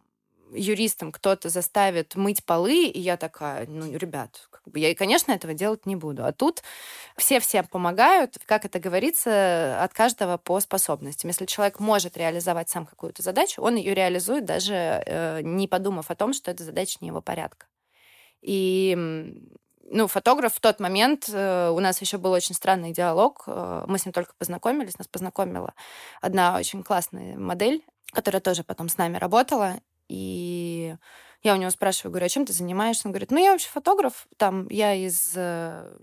[0.54, 5.96] юристом, кто-то заставит мыть полы, и я такая, ну, ребят, я, конечно, этого делать не
[5.96, 6.26] буду.
[6.26, 6.64] А тут
[7.18, 11.30] все всем помогают, как это говорится, от каждого по способностям.
[11.30, 16.16] Если человек может реализовать сам какую-то задачу, он ее реализует, даже э, не подумав о
[16.16, 17.66] том, что эта задача не его порядка.
[18.44, 18.96] И
[19.90, 23.98] ну, фотограф в тот момент, э, у нас еще был очень странный диалог, э, мы
[23.98, 25.74] с ним только познакомились, нас познакомила
[26.22, 29.76] одна очень классная модель, которая тоже потом с нами работала,
[30.10, 30.96] и
[31.42, 33.08] я у него спрашиваю, говорю, а чем ты занимаешься?
[33.08, 35.98] Он говорит, ну, я вообще фотограф, там, я из э,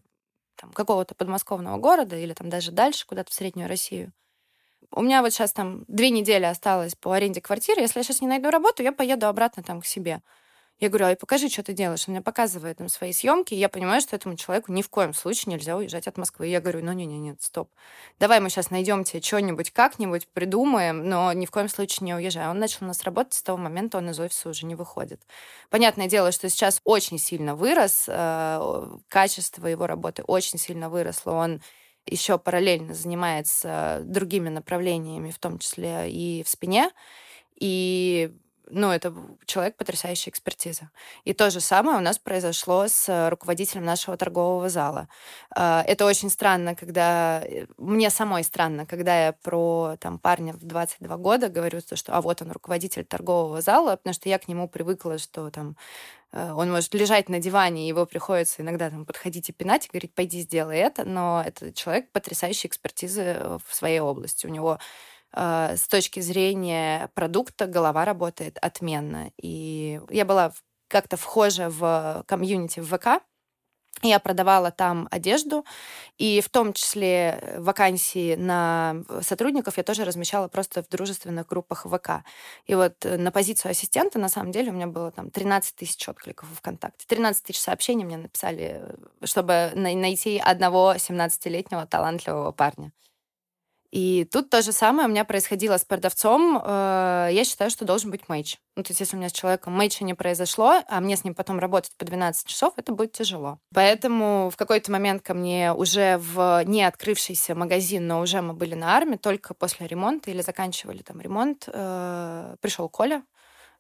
[0.57, 4.13] там, какого-то подмосковного города или там даже дальше, куда-то в Среднюю Россию.
[4.93, 7.81] У меня вот сейчас там две недели осталось по аренде квартиры.
[7.81, 10.21] Если я сейчас не найду работу, я поеду обратно там к себе.
[10.81, 12.09] Я говорю, ай, покажи, что ты делаешь.
[12.09, 15.13] Он мне показывает там свои съемки, и я понимаю, что этому человеку ни в коем
[15.13, 16.49] случае нельзя уезжать от Москвы.
[16.49, 17.71] И я говорю, ну, не-не, нет, стоп.
[18.19, 22.49] Давай мы сейчас найдем тебе что-нибудь, как-нибудь, придумаем, но ни в коем случае не уезжай.
[22.49, 25.21] Он начал у нас работать с того момента, он из офиса уже не выходит.
[25.69, 31.33] Понятное дело, что сейчас очень сильно вырос, э, качество его работы очень сильно выросло.
[31.33, 31.61] Он
[32.07, 36.91] еще параллельно занимается другими направлениями, в том числе и в спине.
[37.57, 38.33] И
[38.71, 39.15] ну, это
[39.47, 40.89] человек потрясающей экспертизы.
[41.25, 45.09] И то же самое у нас произошло с руководителем нашего торгового зала.
[45.55, 47.43] А, это очень странно, когда...
[47.45, 52.21] Э, мне самой странно, когда я про там, парня в 22 года говорю, что а
[52.21, 55.77] вот он руководитель торгового зала, потому что я к нему привыкла, что там
[56.33, 60.15] э, он может лежать на диване, его приходится иногда там подходить и пинать и говорить,
[60.15, 64.47] пойди сделай это, но это человек потрясающей экспертизы в своей области.
[64.47, 64.79] У него
[65.33, 69.31] с точки зрения продукта голова работает отменно.
[69.41, 70.53] И я была
[70.89, 73.23] как-то вхожа в комьюнити в ВК,
[74.03, 75.67] я продавала там одежду,
[76.17, 82.25] и в том числе вакансии на сотрудников я тоже размещала просто в дружественных группах ВК.
[82.67, 86.49] И вот на позицию ассистента, на самом деле, у меня было там 13 тысяч откликов
[86.49, 87.05] в ВКонтакте.
[87.07, 88.83] 13 тысяч сообщений мне написали,
[89.25, 92.93] чтобы найти одного 17-летнего талантливого парня.
[93.91, 96.63] И тут то же самое у меня происходило с продавцом.
[96.63, 98.59] Э, я считаю, что должен быть мэйч.
[98.77, 101.35] Ну, то есть, если у меня с человеком мэйча не произошло, а мне с ним
[101.35, 103.59] потом работать по 12 часов, это будет тяжело.
[103.75, 108.75] Поэтому в какой-то момент ко мне уже в не открывшийся магазин, но уже мы были
[108.75, 113.25] на армии, только после ремонта или заканчивали там ремонт, э, пришел Коля.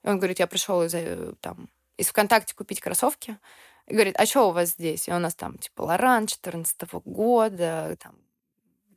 [0.02, 3.38] И он говорит, я пришел из, э, там, из ВКонтакте купить кроссовки.
[3.86, 5.08] И говорит, а что у вас здесь?
[5.08, 8.16] И у нас там, типа, Лоран 14 года, там,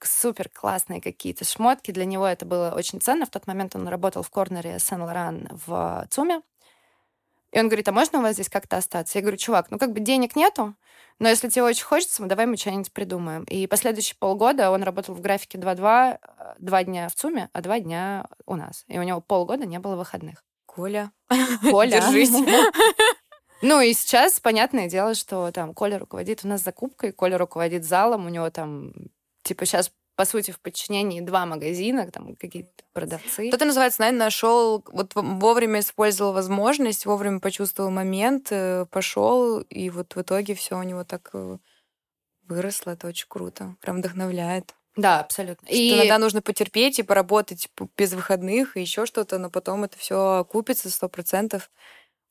[0.05, 1.91] супер классные какие-то шмотки.
[1.91, 3.25] Для него это было очень ценно.
[3.25, 6.41] В тот момент он работал в корнере Сен-Лоран в ЦУМе.
[7.51, 9.17] И он говорит, а можно у вас здесь как-то остаться?
[9.17, 10.73] Я говорю, чувак, ну как бы денег нету,
[11.19, 13.43] но если тебе очень хочется, давай мы что-нибудь придумаем.
[13.43, 17.79] И последующие полгода он работал в графике 2-2, э, два дня в ЦУМе, а два
[17.79, 18.85] дня у нас.
[18.87, 20.43] И у него полгода не было выходных.
[20.65, 21.11] Коля,
[21.61, 22.01] Коля.
[22.01, 22.31] держись.
[23.65, 28.25] Ну и сейчас, понятное дело, что там Коля руководит у нас закупкой, Коля руководит залом,
[28.25, 28.91] у него там
[29.43, 33.49] типа сейчас по сути, в подчинении два магазина, там какие-то продавцы.
[33.49, 40.15] Это называется, наверное, нашел, вот вовремя использовал возможность, вовремя почувствовал момент, э, пошел, и вот
[40.15, 41.57] в итоге все у него так э,
[42.43, 42.91] выросло.
[42.91, 43.75] Это очень круто.
[43.81, 44.75] Прям вдохновляет.
[44.95, 45.67] Да, абсолютно.
[45.67, 49.97] Что и иногда нужно потерпеть и поработать без выходных и еще что-то, но потом это
[49.97, 51.71] все окупится сто процентов.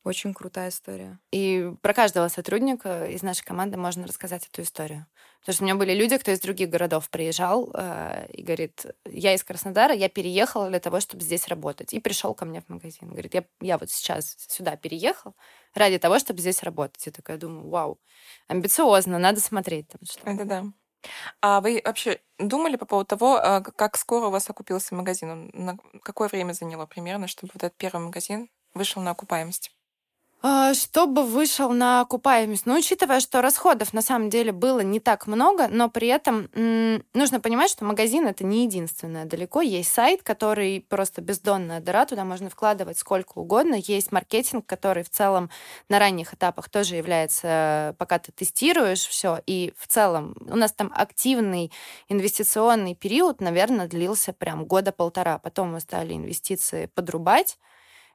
[0.04, 1.20] Очень крутая история.
[1.30, 5.06] И про каждого сотрудника из нашей команды можно рассказать эту историю.
[5.40, 9.32] Потому что у меня были люди, кто из других городов приезжал э, и говорит, я
[9.34, 11.94] из Краснодара, я переехал для того, чтобы здесь работать.
[11.94, 13.10] И пришел ко мне в магазин.
[13.10, 15.36] Говорит, я, я вот сейчас сюда переехал
[15.72, 17.06] ради того, чтобы здесь работать.
[17.06, 18.00] Я такая думаю, вау,
[18.48, 19.88] амбициозно, надо смотреть.
[19.88, 20.28] Там, что...
[20.28, 20.64] Это да.
[21.40, 25.50] А вы вообще думали по поводу того, а, как скоро у вас окупился магазин?
[25.52, 29.72] На какое время заняло примерно, чтобы вот этот первый магазин вышел на окупаемость?
[30.44, 32.66] А, чтобы вышел на окупаемость.
[32.66, 36.48] Но учитывая, что расходов на самом деле было не так много, но при этом
[37.14, 39.24] нужно понимать, что магазин это не единственное.
[39.24, 43.76] Далеко есть сайт, который просто бездонная дыра, туда можно вкладывать сколько угодно.
[43.76, 45.48] Есть маркетинг, который в целом
[45.88, 49.38] на ранних этапах тоже является, пока ты тестируешь все.
[49.46, 51.70] И в целом у нас там активный
[52.08, 55.38] инвестиционный период, наверное, длился прям года полтора.
[55.38, 57.58] Потом мы стали инвестиции подрубать.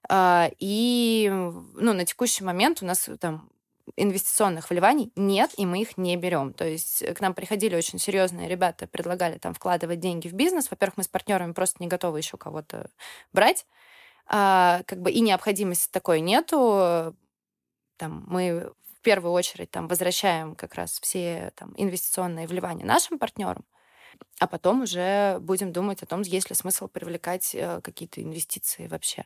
[0.10, 3.50] А, и ну, на текущий момент у нас там
[3.96, 6.54] инвестиционных вливаний нет, и мы их не берем.
[6.54, 10.70] То есть к нам приходили очень серьезные ребята, предлагали там вкладывать деньги в бизнес.
[10.70, 12.90] Во-первых, мы с партнерами просто не готовы еще кого-то
[13.34, 13.66] брать.
[14.28, 17.16] А, как бы и необходимости такой нету.
[17.98, 23.66] Там, мы в первую очередь там, возвращаем как раз все там, инвестиционные вливания нашим партнерам,
[24.40, 29.26] а потом уже будем думать о том, есть ли смысл привлекать э, какие-то инвестиции вообще.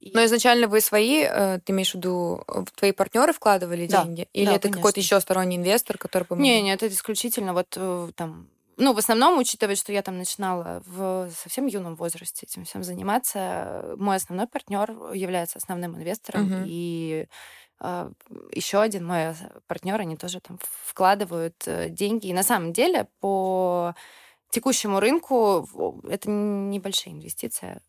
[0.00, 2.44] Но изначально вы свои, э, ты имеешь в виду,
[2.76, 4.04] твои партнеры вкладывали да.
[4.04, 4.28] деньги?
[4.32, 6.42] Или да, это какой-то еще сторонний инвестор, который помог?
[6.42, 10.82] Не, нет, это исключительно вот э, там ну, в основном, учитывая, что я там начинала
[10.86, 16.62] в совсем юном возрасте этим всем заниматься, мой основной партнер является основным инвестором, угу.
[16.66, 17.26] и
[17.80, 18.10] э,
[18.52, 19.34] еще один мой
[19.68, 22.26] партнер, они тоже там вкладывают э, деньги.
[22.26, 23.94] И на самом деле по
[24.50, 27.80] текущему рынку это небольшие инвестиции.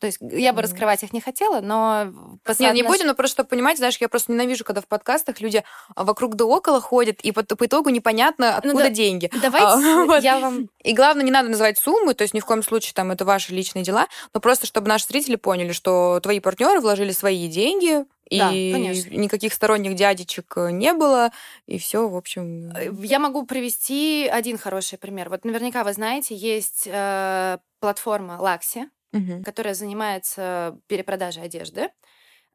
[0.00, 2.12] То есть я бы раскрывать их не хотела, но...
[2.58, 5.62] Нет, не будем, но просто чтобы понимать, знаешь, я просто ненавижу, когда в подкастах люди
[5.94, 9.30] а, вокруг да около ходят, и по, по итогу непонятно, откуда ну, да, деньги.
[9.42, 10.22] Давайте а, вот.
[10.22, 10.70] я вам...
[10.82, 13.52] И главное, не надо называть суммы, то есть ни в коем случае там это ваши
[13.52, 18.38] личные дела, но просто чтобы наши зрители поняли, что твои партнеры вложили свои деньги, и
[18.38, 21.32] да, никаких сторонних дядечек э, не было,
[21.66, 22.70] и все, в общем.
[22.70, 25.28] Э, я могу привести один хороший пример.
[25.28, 29.42] Вот наверняка вы знаете, есть э, платформа Лакси, угу.
[29.42, 31.90] которая занимается перепродажей одежды.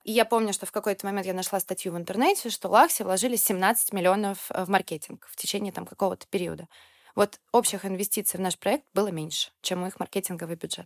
[0.03, 3.35] И я помню, что в какой-то момент я нашла статью в интернете, что Лакси вложили
[3.35, 6.67] 17 миллионов э, в маркетинг в течение там какого-то периода.
[7.15, 10.85] Вот общих инвестиций в наш проект было меньше, чем их маркетинговый бюджет.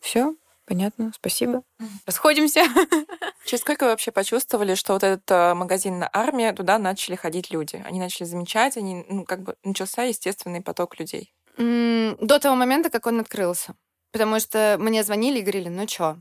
[0.00, 1.64] Все, понятно, спасибо.
[2.06, 2.62] Расходимся.
[3.46, 7.50] Через сколько вы вообще почувствовали, что вот этот э, магазин на армии, туда начали ходить
[7.50, 7.82] люди?
[7.84, 11.34] Они начали замечать, они, ну, как бы начался естественный поток людей?
[11.58, 13.74] До того момента, как он открылся.
[14.16, 16.16] Потому что мне звонили и говорили, ну чё,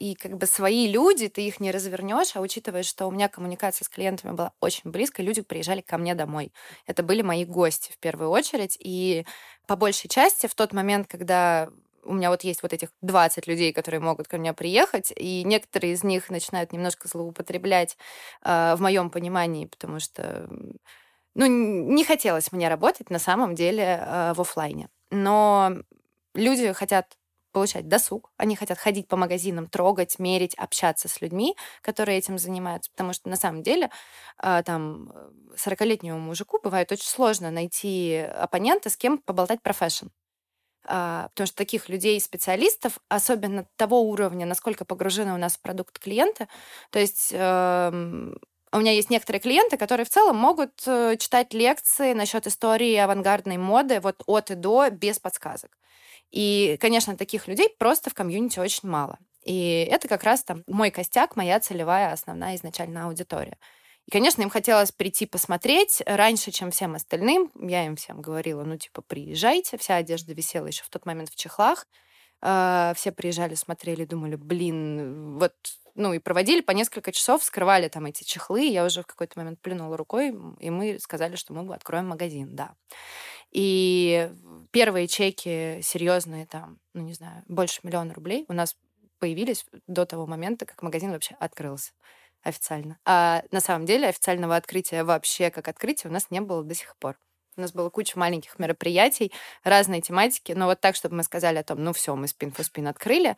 [0.00, 3.84] и как бы свои люди, ты их не развернешь, а учитывая, что у меня коммуникация
[3.84, 6.52] с клиентами была очень близкой, люди приезжали ко мне домой.
[6.88, 8.76] Это были мои гости в первую очередь.
[8.80, 9.24] И
[9.68, 11.68] по большей части в тот момент, когда
[12.02, 15.92] у меня вот есть вот этих 20 людей, которые могут ко мне приехать, и некоторые
[15.92, 17.96] из них начинают немножко злоупотреблять
[18.42, 20.48] э, в моем понимании, потому что
[21.36, 24.88] ну, не хотелось мне работать на самом деле э, в офлайне.
[25.12, 25.72] Но
[26.34, 27.16] люди хотят
[27.52, 32.90] получать досуг, они хотят ходить по магазинам, трогать, мерить, общаться с людьми, которые этим занимаются,
[32.90, 33.90] потому что на самом деле
[34.38, 35.12] а, там
[35.56, 40.08] 40-летнему мужику бывает очень сложно найти оппонента, с кем поболтать про фэшн.
[40.86, 45.98] А, потому что таких людей, специалистов, особенно того уровня, насколько погружены у нас в продукт
[45.98, 46.48] клиента,
[46.90, 48.38] то есть эм,
[48.72, 53.58] у меня есть некоторые клиенты, которые в целом могут э, читать лекции насчет истории авангардной
[53.58, 55.76] моды вот от и до без подсказок.
[56.30, 59.18] И, конечно, таких людей просто в комьюнити очень мало.
[59.44, 63.56] И это как раз там мой костяк, моя целевая основная изначально аудитория.
[64.06, 67.50] И, конечно, им хотелось прийти посмотреть раньше, чем всем остальным.
[67.54, 69.76] Я им всем говорила, ну, типа, приезжайте.
[69.76, 71.86] Вся одежда висела еще в тот момент в чехлах.
[72.40, 75.54] А, все приезжали, смотрели, думали, блин, вот,
[75.94, 78.66] ну, и проводили по несколько часов, скрывали там эти чехлы.
[78.66, 82.74] Я уже в какой-то момент плюнула рукой, и мы сказали, что мы откроем магазин, да.
[83.50, 84.30] И
[84.70, 88.76] первые чеки серьезные, там, ну не знаю, больше миллиона рублей у нас
[89.18, 91.92] появились до того момента, как магазин вообще открылся
[92.42, 92.98] официально.
[93.04, 96.96] А на самом деле официального открытия вообще как открытия у нас не было до сих
[96.98, 97.18] пор.
[97.58, 99.32] У нас было куча маленьких мероприятий,
[99.64, 102.62] разные тематики, но вот так, чтобы мы сказали о том, ну все, мы спин for
[102.62, 103.36] спин открыли,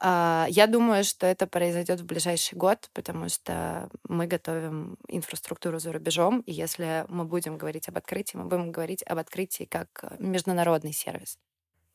[0.00, 5.92] а, я думаю, что это произойдет в ближайший год, потому что мы готовим инфраструктуру за
[5.92, 9.88] рубежом, и если мы будем говорить об открытии, мы будем говорить об открытии как
[10.18, 11.38] международный сервис.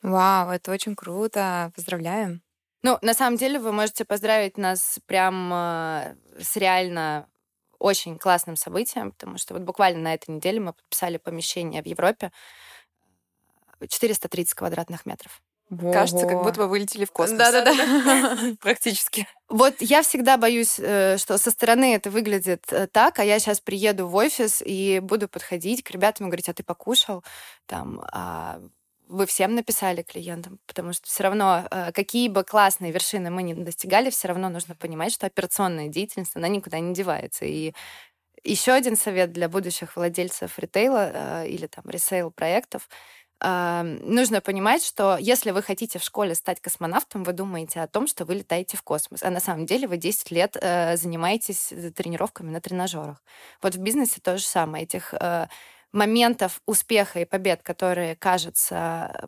[0.04, 1.72] Вау, это очень круто.
[1.76, 2.42] Поздравляем.
[2.84, 7.30] Ну, на самом деле, вы можете поздравить нас прям э, с реально
[7.84, 12.32] очень классным событием, потому что вот буквально на этой неделе мы подписали помещение в Европе
[13.86, 15.42] 430 квадратных метров.
[15.70, 15.92] Во-во.
[15.92, 17.38] Кажется, как будто вы вылетели в космос.
[17.38, 18.56] Да-да-да.
[18.62, 19.28] Практически.
[19.50, 23.60] Вот я всегда боюсь, э, что со стороны это выглядит э, так, а я сейчас
[23.60, 27.22] приеду в офис и буду подходить к ребятам и говорить, а ты покушал?
[27.66, 28.62] Там, а
[29.14, 33.54] вы всем написали клиентам, потому что все равно, э, какие бы классные вершины мы не
[33.54, 37.46] достигали, все равно нужно понимать, что операционная деятельность, она никуда не девается.
[37.46, 37.74] И
[38.44, 42.90] еще один совет для будущих владельцев ритейла или там ресейл проектов—
[43.44, 48.24] нужно понимать, что если вы хотите в школе стать космонавтом, вы думаете о том, что
[48.24, 52.52] вы летаете в космос, а на самом деле вы 10 лет э, занимаетесь э, тренировками
[52.52, 53.22] на тренажерах.
[53.62, 54.86] Вот в бизнесе то же самое.
[54.86, 55.48] Этих э,
[55.94, 59.28] моментов успеха и побед, которые, кажется,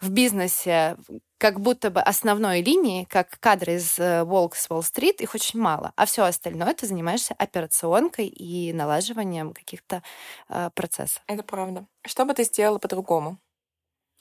[0.00, 0.96] в бизнесе
[1.38, 5.92] как будто бы основной линии, как кадры из Волк с Уолл-стрит, их очень мало.
[5.96, 10.02] А все остальное ты занимаешься операционкой и налаживанием каких-то
[10.48, 11.22] э, процессов.
[11.26, 11.86] Это правда.
[12.06, 13.38] Что бы ты сделала по-другому,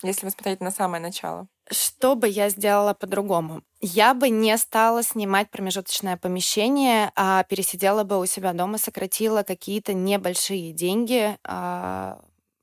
[0.04, 1.48] если вы смотрите на самое начало?
[1.70, 3.64] Что бы я сделала по-другому?
[3.82, 9.94] Я бы не стала снимать промежуточное помещение, а пересидела бы у себя дома, сократила какие-то
[9.94, 12.22] небольшие деньги, а,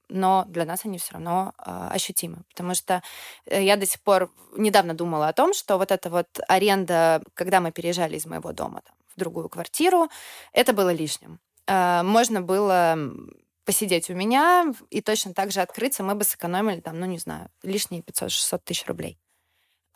[0.09, 2.45] но для нас они все равно э, ощутимы.
[2.51, 3.03] Потому что
[3.47, 7.61] э, я до сих пор недавно думала о том, что вот эта вот аренда, когда
[7.61, 10.09] мы переезжали из моего дома там, в другую квартиру,
[10.53, 11.41] это было лишним.
[11.67, 12.97] Э, можно было
[13.65, 17.49] посидеть у меня и точно так же открыться, мы бы сэкономили там, ну не знаю,
[17.63, 19.19] лишние 500-600 тысяч рублей.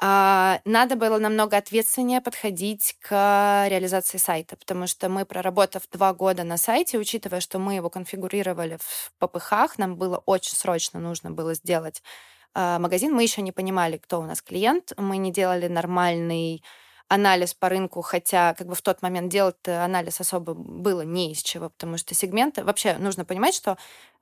[0.01, 6.45] А, надо было намного ответственнее подходить к реализации сайта, потому что мы, проработав два года
[6.45, 11.55] на сайте, учитывая, что мы его конфигурировали в ППХ, нам было очень срочно нужно было
[11.55, 12.03] сделать
[12.55, 13.13] а, магазин.
[13.13, 16.63] Мы еще не понимали, кто у нас клиент, мы не делали нормальный
[17.09, 21.43] анализ по рынку, хотя как бы в тот момент делать анализ особо было не из
[21.43, 22.65] чего, потому что сегменты...
[22.65, 23.79] Вообще нужно понимать, что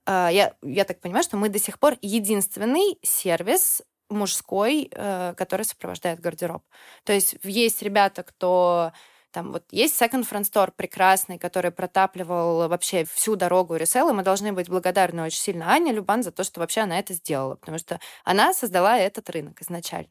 [0.07, 5.65] а, я, я так понимаю, что мы до сих пор единственный сервис мужской, э, который
[5.65, 6.63] сопровождает гардероб.
[7.05, 8.93] То есть есть ребята, кто
[9.33, 14.23] там вот есть Second Front Store прекрасный, который протапливал вообще всю дорогу ресел, и мы
[14.23, 17.79] должны быть благодарны очень сильно Ане Любан за то, что вообще она это сделала, потому
[17.79, 20.09] что она создала этот рынок изначально.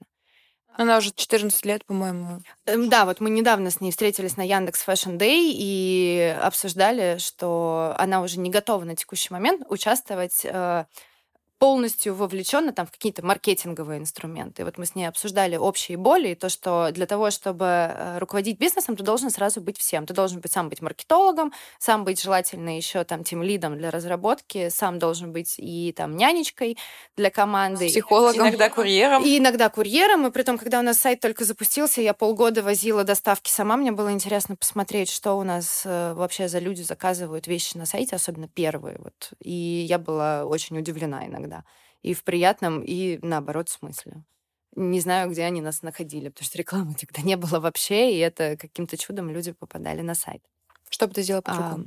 [0.77, 2.41] Она уже 14 лет, по-моему.
[2.65, 7.95] Эм, да, вот мы недавно с ней встретились на Яндекс Fashion Day и обсуждали, что
[7.97, 10.85] она уже не готова на текущий момент участвовать э,
[11.57, 14.61] полностью вовлечена там в какие-то маркетинговые инструменты.
[14.61, 18.17] И вот мы с ней обсуждали общие боли, и то, что для того, чтобы э,
[18.19, 20.05] руководить бизнесом, ты должен сразу быть всем.
[20.05, 24.69] Ты должен быть сам быть маркетологом, сам быть желательно еще там тем лидом для разработки,
[24.69, 26.77] сам должен быть и там нянечкой
[27.15, 27.87] для команды.
[27.87, 28.41] Психологом.
[28.47, 29.23] Иногда курьером.
[29.23, 30.27] И иногда курьером.
[30.27, 33.77] И при том, когда у нас сайт только запустился, я полгода возила доставки сама.
[33.77, 38.17] Мне было интересно посмотреть, что у нас э, вообще за люди заказывают вещи на сайте,
[38.17, 38.97] особенно первые.
[38.99, 39.31] Вот.
[39.41, 41.65] И я была очень удивлена иногда иногда.
[42.01, 44.23] И в приятном, и наоборот смысле.
[44.75, 48.57] Не знаю, где они нас находили, потому что рекламы тогда не было вообще, и это
[48.57, 50.43] каким-то чудом люди попадали на сайт.
[50.89, 51.85] Что бы ты сделала по-другому?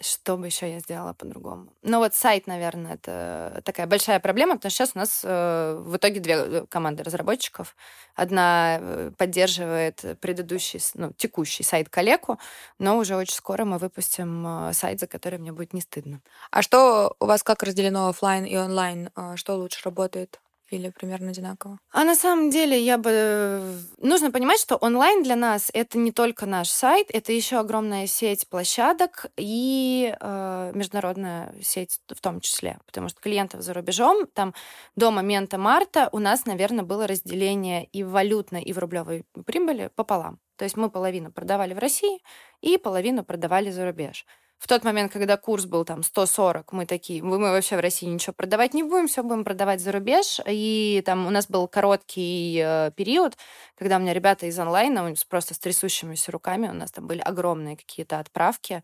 [0.00, 1.72] Что бы еще я сделала по-другому?
[1.82, 5.96] Ну вот сайт, наверное, это такая большая проблема, потому что сейчас у нас э, в
[5.96, 7.76] итоге две команды разработчиков.
[8.14, 12.38] Одна э, поддерживает предыдущий, ну, текущий сайт коллегу,
[12.78, 16.22] но уже очень скоро мы выпустим э, сайт, за который мне будет не стыдно.
[16.50, 19.10] А что у вас как разделено офлайн и онлайн?
[19.16, 20.40] Э, что лучше работает?
[20.70, 21.78] Или примерно одинаково?
[21.90, 23.78] А на самом деле я бы...
[23.98, 28.48] Нужно понимать, что онлайн для нас это не только наш сайт, это еще огромная сеть
[28.48, 34.54] площадок и э, международная сеть в том числе, потому что клиентов за рубежом там
[34.96, 39.90] до момента марта у нас, наверное, было разделение и в валютной, и в рублевой прибыли
[39.94, 40.38] пополам.
[40.56, 42.20] То есть мы половину продавали в России
[42.60, 44.26] и половину продавали за рубеж
[44.60, 48.34] в тот момент, когда курс был там 140, мы такие, мы, вообще в России ничего
[48.34, 50.38] продавать не будем, все будем продавать за рубеж.
[50.46, 53.38] И там у нас был короткий э, период,
[53.74, 57.78] когда у меня ребята из онлайна, просто с трясущимися руками, у нас там были огромные
[57.78, 58.82] какие-то отправки.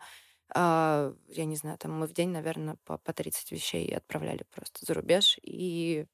[0.55, 4.87] Э, я не знаю, там мы в день, наверное, по, по 30 вещей отправляли просто
[4.87, 5.39] за рубеж.
[5.43, 6.07] И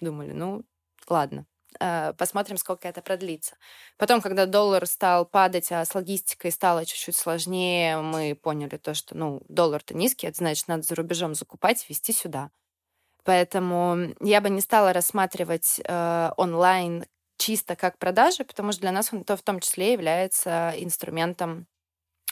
[0.00, 0.64] думали, ну,
[1.08, 1.46] ладно,
[1.78, 3.56] посмотрим, сколько это продлится.
[3.96, 9.16] Потом, когда доллар стал падать, а с логистикой стало чуть-чуть сложнее, мы поняли то, что
[9.16, 12.50] ну, доллар-то низкий, это значит, надо за рубежом закупать, везти сюда.
[13.24, 17.04] Поэтому я бы не стала рассматривать э, онлайн
[17.38, 21.66] чисто как продажи, потому что для нас он то в том числе является инструментом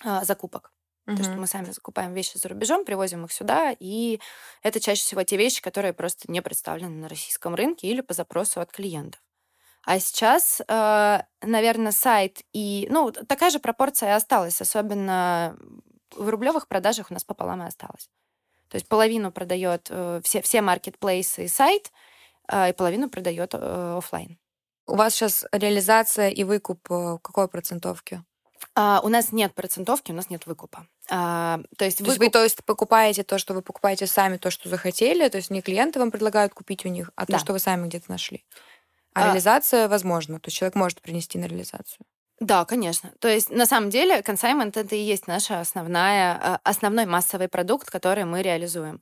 [0.05, 0.73] э, закупок.
[1.07, 1.17] Mm-hmm.
[1.17, 4.21] То, что мы сами закупаем вещи за рубежом, привозим их сюда, и
[4.63, 8.61] это чаще всего те вещи, которые просто не представлены на российском рынке или по запросу
[8.61, 9.21] от клиентов.
[9.89, 12.87] А сейчас, э, наверное, сайт и...
[12.91, 15.57] Ну, такая же пропорция осталась, особенно
[16.15, 18.11] в рублевых продажах у нас пополам и осталось.
[18.69, 21.91] То есть половину продает э, все, все маркетплейсы и сайт,
[22.53, 24.39] э, и половину продает офлайн.
[24.87, 28.23] У вас сейчас реализация и выкуп э, какой процентовки?
[28.75, 30.87] А, у нас нет процентовки, у нас нет выкупа.
[31.11, 32.19] А, то есть, то выкуп...
[32.19, 35.63] вы то есть покупаете то, что вы покупаете сами, то, что захотели, то есть не
[35.63, 37.35] клиенты вам предлагают купить у них, а да.
[37.35, 38.45] то, что вы сами где-то нашли.
[39.15, 42.07] А, а реализация возможна, то есть человек может принести на реализацию.
[42.41, 43.13] Да, конечно.
[43.19, 47.91] То есть на самом деле консаймент это и есть наш основная, а, основной массовый продукт,
[47.91, 49.01] который мы реализуем.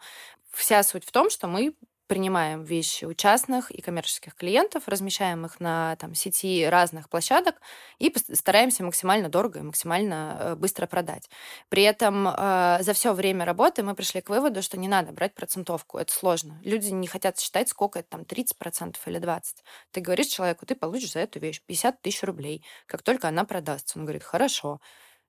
[0.53, 1.75] Вся суть в том, что мы
[2.07, 7.61] принимаем вещи у частных и коммерческих клиентов, размещаем их на там, сети разных площадок
[7.99, 11.29] и стараемся максимально дорого и максимально э, быстро продать.
[11.69, 15.35] При этом э, за все время работы мы пришли к выводу, что не надо брать
[15.35, 16.61] процентовку, это сложно.
[16.65, 19.43] Люди не хотят считать, сколько это там 30% или 20%.
[19.91, 23.99] Ты говоришь человеку, ты получишь за эту вещь 50 тысяч рублей, как только она продастся.
[23.99, 24.81] Он говорит, хорошо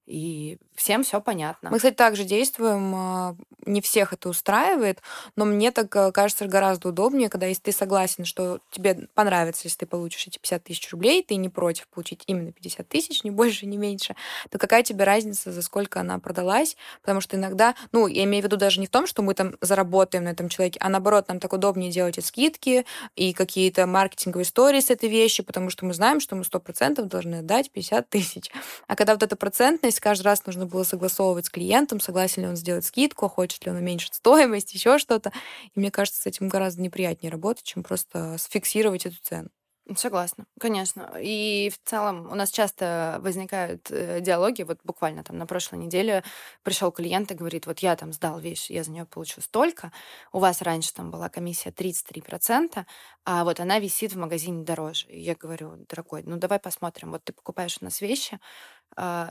[0.07, 1.69] и всем все понятно.
[1.69, 3.35] Мы, кстати, также действуем, а,
[3.65, 5.01] не всех это устраивает,
[5.35, 9.79] но мне так э, кажется гораздо удобнее, когда если ты согласен, что тебе понравится, если
[9.79, 13.65] ты получишь эти 50 тысяч рублей, ты не против получить именно 50 тысяч, ни больше,
[13.65, 14.15] ни меньше,
[14.49, 16.77] то какая тебе разница, за сколько она продалась?
[17.01, 19.55] Потому что иногда, ну, я имею в виду даже не в том, что мы там
[19.59, 22.85] заработаем на этом человеке, а наоборот, нам так удобнее делать и скидки,
[23.15, 27.35] и какие-то маркетинговые истории с этой вещи, потому что мы знаем, что мы 100% должны
[27.35, 28.49] отдать 50 тысяч.
[28.87, 32.47] А когда вот эта процентность есть каждый раз нужно было согласовывать с клиентом, согласен ли
[32.49, 35.31] он сделать скидку, хочет ли он уменьшить стоимость, еще что-то.
[35.75, 39.49] И мне кажется, с этим гораздо неприятнее работать, чем просто сфиксировать эту цену.
[39.95, 41.13] Согласна, конечно.
[41.17, 44.63] И в целом у нас часто возникают э, диалоги.
[44.63, 46.23] Вот буквально там на прошлой неделе
[46.63, 49.93] пришел клиент и говорит, вот я там сдал вещь, я за нее получу столько.
[50.33, 52.85] У вас раньше там была комиссия 33%,
[53.23, 55.07] а вот она висит в магазине дороже.
[55.07, 57.11] И я говорю, дорогой, ну давай посмотрим.
[57.11, 58.39] Вот ты покупаешь у нас вещи,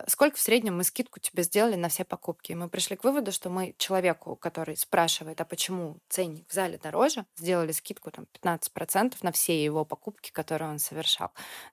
[0.07, 2.53] сколько в среднем мы скидку тебе сделали на все покупки.
[2.53, 6.79] И мы пришли к выводу, что мы человеку, который спрашивает, а почему ценник в зале
[6.79, 11.31] дороже, сделали скидку там 15% на все его покупки, которые он совершал.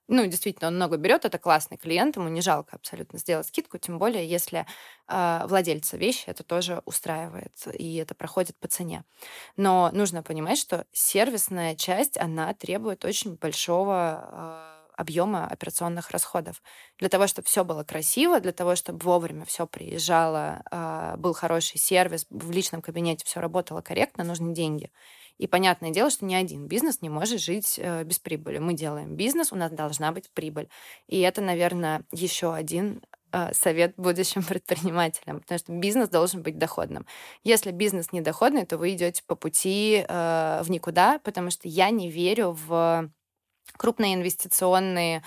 [0.08, 4.00] Ну, действительно, он много берет, это классный клиент, ему не жалко абсолютно сделать скидку, тем
[4.00, 4.66] более, если
[5.08, 9.04] э, владельца вещи это тоже устраивает, и это проходит по цене.
[9.56, 16.62] Но нужно понимать, что сервисная часть, она требует очень большого э, объема операционных расходов.
[17.00, 21.78] Для того, чтобы все было красиво, для того, чтобы вовремя все приезжало, а, был хороший
[21.78, 24.92] сервис, в личном кабинете все работало корректно, нужны деньги.
[25.38, 28.60] И понятное дело, что ни один бизнес не может жить э, без прибыли.
[28.60, 30.70] Мы делаем бизнес, у нас должна быть прибыль.
[31.08, 37.06] И это, наверное, еще один э, совет будущим предпринимателям, потому что бизнес должен быть доходным.
[37.44, 41.90] Если бизнес не доходный, то вы идете по пути э, в никуда, потому что я
[41.90, 43.10] не верю в
[43.78, 45.24] крупные инвестиционные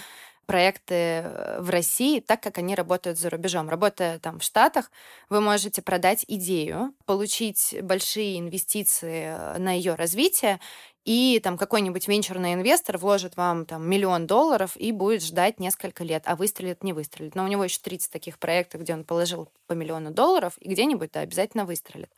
[0.46, 3.68] проекты э, в России так, как они работают за рубежом.
[3.68, 4.90] Работая там в Штатах,
[5.28, 10.60] вы можете продать идею, получить большие инвестиции э, на ее развитие
[11.06, 16.24] и там какой-нибудь венчурный инвестор вложит вам там миллион долларов и будет ждать несколько лет,
[16.26, 17.36] а выстрелит, не выстрелит.
[17.36, 21.12] Но у него еще 30 таких проектов, где он положил по миллиону долларов, и где-нибудь
[21.12, 22.10] да, обязательно выстрелит.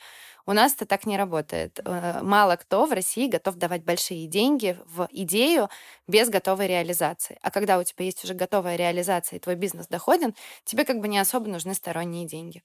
[0.47, 1.79] У нас это так не работает.
[1.85, 5.69] Э, мало кто в России готов давать большие деньги в идею
[6.07, 7.39] без готовой реализации.
[7.43, 10.35] А когда у тебя есть уже готовая реализация, и твой бизнес доходен,
[10.65, 12.63] тебе как бы не особо нужны сторонние деньги.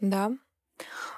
[0.00, 0.32] Да,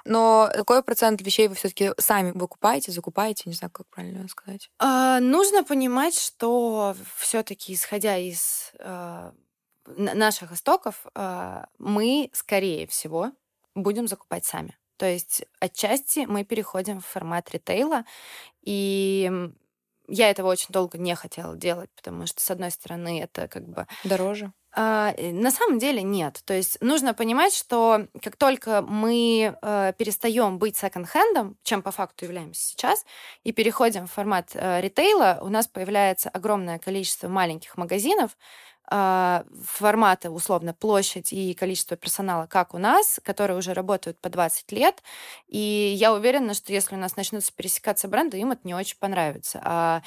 [0.05, 4.69] но какой процент вещей вы все-таки сами выкупаете, закупаете, не знаю, как правильно сказать?
[4.79, 9.33] А, нужно понимать, что все-таки, исходя из а,
[9.85, 13.31] наших истоков, а, мы, скорее всего,
[13.75, 14.77] будем закупать сами.
[14.97, 18.05] То есть отчасти мы переходим в формат ритейла,
[18.61, 19.31] и
[20.07, 23.87] я этого очень долго не хотела делать, потому что, с одной стороны, это как бы...
[24.03, 24.53] Дороже.
[24.75, 26.41] А, э, на самом деле нет.
[26.45, 32.25] То есть нужно понимать, что как только мы э, перестаем быть секонд-хендом, чем по факту
[32.25, 33.05] являемся сейчас,
[33.43, 38.35] и переходим в формат э, ритейла, у нас появляется огромное количество маленьких магазинов,
[38.91, 44.71] э, формата, условно, площадь и количество персонала, как у нас, которые уже работают по 20
[44.71, 45.03] лет.
[45.47, 45.59] И
[45.97, 49.61] я уверена, что если у нас начнутся пересекаться бренды, им это не очень понравится.
[49.63, 50.01] А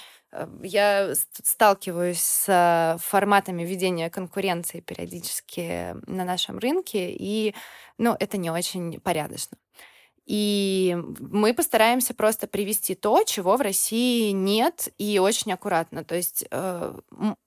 [0.63, 7.55] я сталкиваюсь с форматами ведения конкуренции периодически на нашем рынке, и
[7.99, 9.59] ну, это не очень порядочно.
[10.27, 16.03] И мы постараемся просто привести то, чего в России нет, и очень аккуратно.
[16.03, 16.95] То есть э,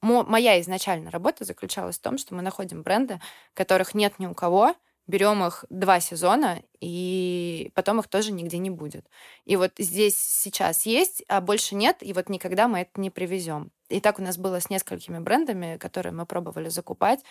[0.02, 3.20] моя изначальная работа заключалась в том, что мы находим бренды,
[3.54, 4.76] которых нет ни у кого,
[5.10, 9.10] берем их два сезона, и потом их тоже нигде не будет.
[9.44, 13.72] И вот здесь сейчас есть, а больше нет, и вот никогда мы это не привезем.
[13.90, 17.22] И так у нас было с несколькими брендами, которые мы пробовали закупать.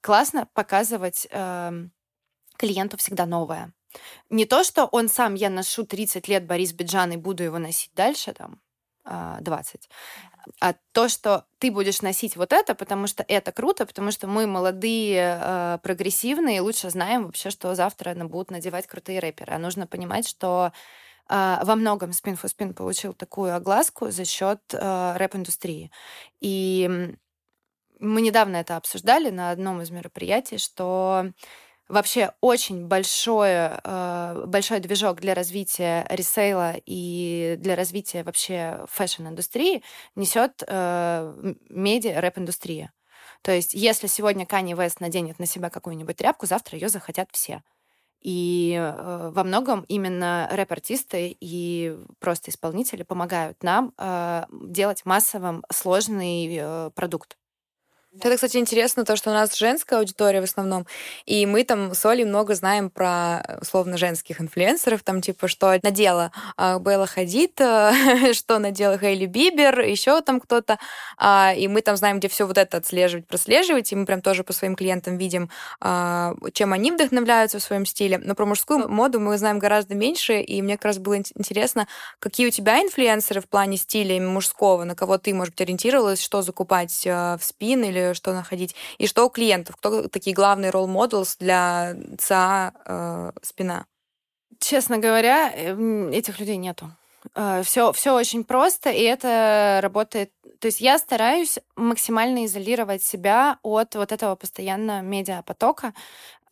[0.00, 1.88] Классно показывать э,
[2.56, 3.72] клиенту всегда новое.
[4.30, 7.90] Не то, что он сам, я ношу 30 лет Борис Биджан и буду его носить
[7.94, 8.60] дальше, там,
[9.04, 9.88] 20.
[10.60, 14.46] А то, что ты будешь носить вот это, потому что это круто, потому что мы
[14.46, 19.52] молодые, э, прогрессивные, лучше знаем вообще, что завтра будут надевать крутые рэперы.
[19.54, 20.72] А нужно понимать, что
[21.30, 25.90] э, во многом Spin for Spin получил такую огласку за счет э, рэп-индустрии.
[26.40, 27.16] И
[27.98, 31.32] мы недавно это обсуждали на одном из мероприятий, что
[31.88, 39.82] вообще очень большой, э, большой движок для развития ресейла и для развития вообще fashion-индустрии
[40.14, 42.92] несет э, медиа, рэп-индустрия.
[43.42, 47.62] То есть, если сегодня Kanye West наденет на себя какую-нибудь тряпку, завтра ее захотят все.
[48.20, 56.56] И э, во многом именно рэп-артисты и просто исполнители помогают нам э, делать массовым сложный
[56.58, 57.36] э, продукт.
[58.20, 60.86] Это, кстати, интересно, то, что у нас женская аудитория в основном,
[61.26, 66.32] и мы там с Олей много знаем про, условно, женских инфлюенсеров, там, типа, что надела
[66.58, 67.54] Белла Хадид,
[68.32, 70.78] что надела Хейли Бибер, еще там кто-то,
[71.16, 74.44] а, и мы там знаем, где все вот это отслеживать, прослеживать, и мы прям тоже
[74.44, 75.50] по своим клиентам видим,
[75.80, 78.18] а, чем они вдохновляются в своем стиле.
[78.18, 81.86] Но про мужскую моду мы знаем гораздо меньше, и мне как раз было интересно,
[82.18, 86.42] какие у тебя инфлюенсеры в плане стиля мужского, на кого ты, может быть, ориентировалась, что
[86.42, 91.36] закупать в спин или что находить, и что у клиентов, кто такие главные role models
[91.38, 93.86] для ЦА э, спина?
[94.58, 96.90] Честно говоря, эм, этих людей нету.
[97.62, 100.30] Все, э, все очень просто, и это работает.
[100.60, 105.92] То есть я стараюсь максимально изолировать себя от вот этого постоянного медиапотока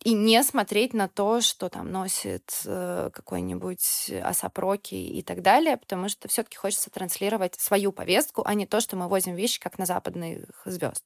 [0.03, 6.09] и не смотреть на то, что там носит э, какой-нибудь Асапроки и так далее, потому
[6.09, 9.85] что все-таки хочется транслировать свою повестку, а не то, что мы возим вещи как на
[9.85, 11.03] западных звезд.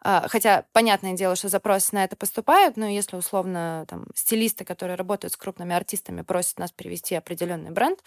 [0.00, 4.96] А, хотя, понятное дело, что запросы на это поступают, но если условно там, стилисты, которые
[4.96, 7.98] работают с крупными артистами, просят нас привести определенный бренд,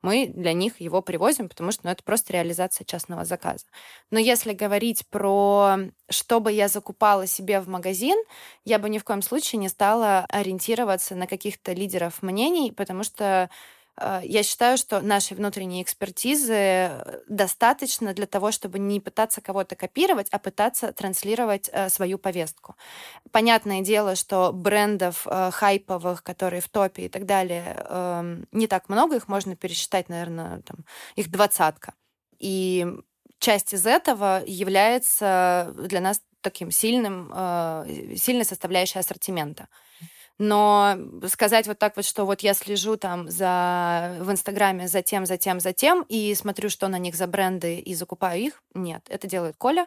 [0.00, 3.66] мы для них его привозим, потому что ну, это просто реализация частного заказа.
[4.10, 5.76] Но если говорить про
[6.08, 8.16] что бы я закупала себе в магазин,
[8.64, 13.50] я бы ни в коем случае не стала ориентироваться на каких-то лидеров мнений, потому что
[14.22, 20.28] я считаю, что нашей внутренней экспертизы э, достаточно для того, чтобы не пытаться кого-то копировать,
[20.30, 22.76] а пытаться транслировать э, свою повестку.
[23.30, 29.16] Понятное дело, что брендов хайповых, которые в топе и так далее, эм, не так много,
[29.16, 30.84] их можно пересчитать, наверное, там,
[31.16, 31.94] их двадцатка.
[32.38, 32.86] И
[33.38, 37.30] часть из этого является для нас таким сильным,
[38.16, 39.68] сильной составляющей ассортимента.
[40.42, 45.26] Но сказать вот так вот, что вот я слежу там за, в Инстаграме за тем,
[45.26, 49.04] за тем, за тем, и смотрю, что на них за бренды, и закупаю их, нет.
[49.10, 49.86] Это делает Коля.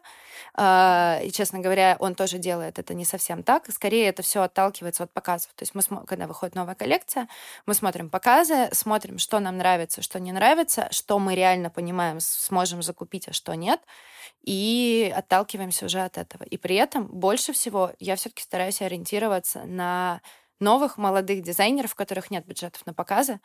[0.54, 3.66] А, и, честно говоря, он тоже делает это не совсем так.
[3.72, 5.52] Скорее, это все отталкивается от показов.
[5.56, 7.28] То есть мы, когда выходит новая коллекция,
[7.66, 12.84] мы смотрим показы, смотрим, что нам нравится, что не нравится, что мы реально понимаем, сможем
[12.84, 13.82] закупить, а что нет
[14.44, 16.44] и отталкиваемся уже от этого.
[16.44, 20.22] И при этом больше всего я все-таки стараюсь ориентироваться на
[20.64, 23.40] новых молодых дизайнеров, у которых нет бюджетов на показы.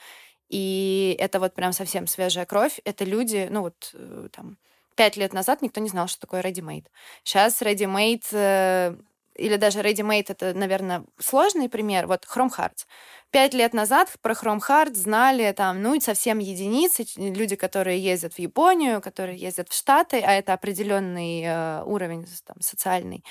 [0.48, 2.80] И это вот прям совсем свежая кровь.
[2.84, 4.56] Это люди, ну вот э, там,
[4.94, 6.86] пять лет назад никто не знал, что такое ready-made.
[7.22, 8.96] Сейчас ready-made э,
[9.38, 12.06] или даже ready-made это, наверное, сложный пример.
[12.06, 12.86] Вот Chrome Hearts.
[13.30, 18.38] Пять лет назад про Chrome Hearts знали там, ну, совсем единицы, люди, которые ездят в
[18.38, 23.24] Японию, которые ездят в Штаты, а это определенный э, уровень там, социальный.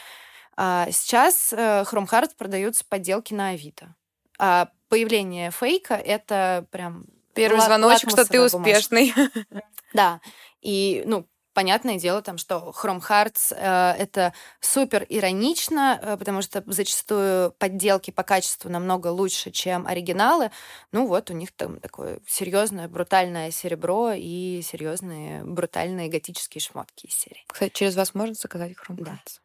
[0.58, 3.96] А сейчас э, Chrome Hearts продаются подделки на Авито.
[4.40, 7.06] А появление фейка— это прям...
[7.36, 9.14] Первый звоночек, что ты успешный.
[9.94, 10.20] Да.
[10.62, 11.28] И, ну,
[11.58, 18.12] понятное дело, там, что Chrome Hearts э, это супер иронично, э, потому что зачастую подделки
[18.12, 20.52] по качеству намного лучше, чем оригиналы.
[20.92, 27.16] Ну вот у них там такое серьезное брутальное серебро и серьезные брутальные готические шмотки из
[27.16, 27.44] серии.
[27.48, 29.40] Кстати, через вас можно заказать Chrome Hearts?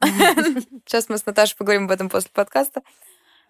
[0.86, 2.82] Сейчас мы с Наташей поговорим об этом после подкаста.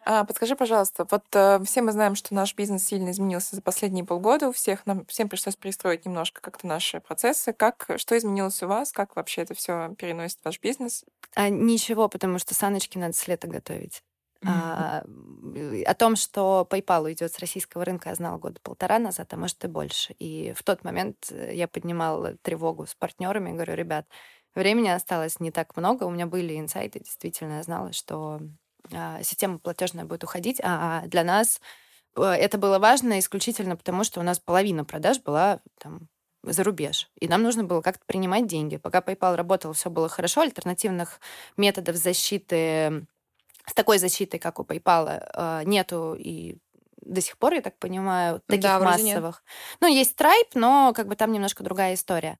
[0.08, 4.04] А, подскажи, пожалуйста, вот э, все мы знаем, что наш бизнес сильно изменился за последние
[4.04, 4.48] полгода.
[4.48, 7.52] У всех нам всем пришлось перестроить немножко как-то наши процессы.
[7.52, 8.92] Как что изменилось у вас?
[8.92, 11.04] Как вообще это все переносит ваш бизнес?
[11.34, 14.04] А, ничего, потому что саночки надо с лета готовить.
[14.44, 15.02] А,
[15.86, 19.64] о том, что PayPal уйдет с российского рынка, я знала года полтора назад, а может
[19.64, 20.12] и больше.
[20.20, 24.06] И в тот момент э, я поднимала тревогу с партнерами, говорю, ребят,
[24.56, 26.04] Времени осталось не так много.
[26.04, 28.40] У меня были инсайты, действительно, я знала, что
[28.90, 31.60] а, система платежная будет уходить, а для нас
[32.16, 36.08] э, это было важно исключительно потому, что у нас половина продаж была там
[36.42, 37.10] за рубеж.
[37.20, 38.78] И нам нужно было как-то принимать деньги.
[38.78, 41.20] Пока PayPal работал, все было хорошо, альтернативных
[41.58, 43.06] методов защиты
[43.66, 46.56] с такой защитой, как у PayPal, нету и
[47.06, 49.42] до сих пор, я так понимаю, таких да, массовых.
[49.80, 52.38] Ну, есть Stripe, но как бы там немножко другая история.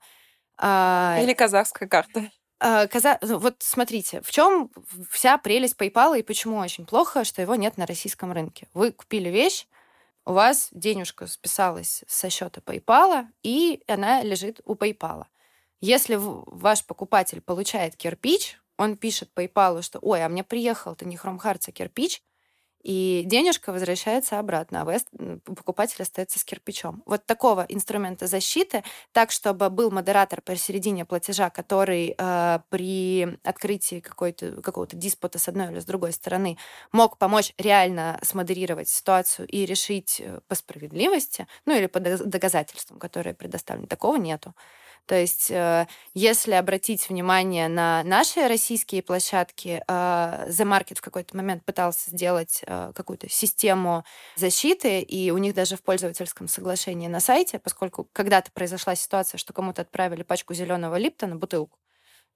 [0.59, 2.31] А, Или казахская карта.
[2.59, 3.19] А, каза...
[3.23, 4.71] Ну, вот смотрите, в чем
[5.11, 8.69] вся прелесть PayPal и почему очень плохо, что его нет на российском рынке.
[8.73, 9.67] Вы купили вещь,
[10.25, 15.25] у вас денежка списалась со счета PayPal, и она лежит у PayPal.
[15.81, 21.17] Если ваш покупатель получает кирпич, он пишет PayPal, что «Ой, а мне приехал, это не
[21.17, 22.23] Hearts, а кирпич»,
[22.87, 24.99] и денежка возвращается обратно, а
[25.45, 27.03] покупатель остается с кирпичом.
[27.05, 34.63] Вот такого инструмента защиты, так, чтобы был модератор посередине платежа, который э, при открытии какой-то,
[34.63, 36.59] какого-то диспута с одной или с другой стороны
[36.93, 43.35] мог помочь реально смодерировать ситуацию и решить э, по справедливости, ну или по доказательствам, которые
[43.35, 43.89] предоставлены.
[43.89, 44.55] Такого нету.
[45.07, 51.37] То есть, э, если обратить внимание на наши российские площадки, э, The Market в какой-то
[51.37, 54.05] момент пытался сделать э, какую-то систему
[54.35, 59.53] защиты, и у них даже в пользовательском соглашении на сайте, поскольку когда-то произошла ситуация, что
[59.53, 61.79] кому-то отправили пачку зеленого липтона, бутылку,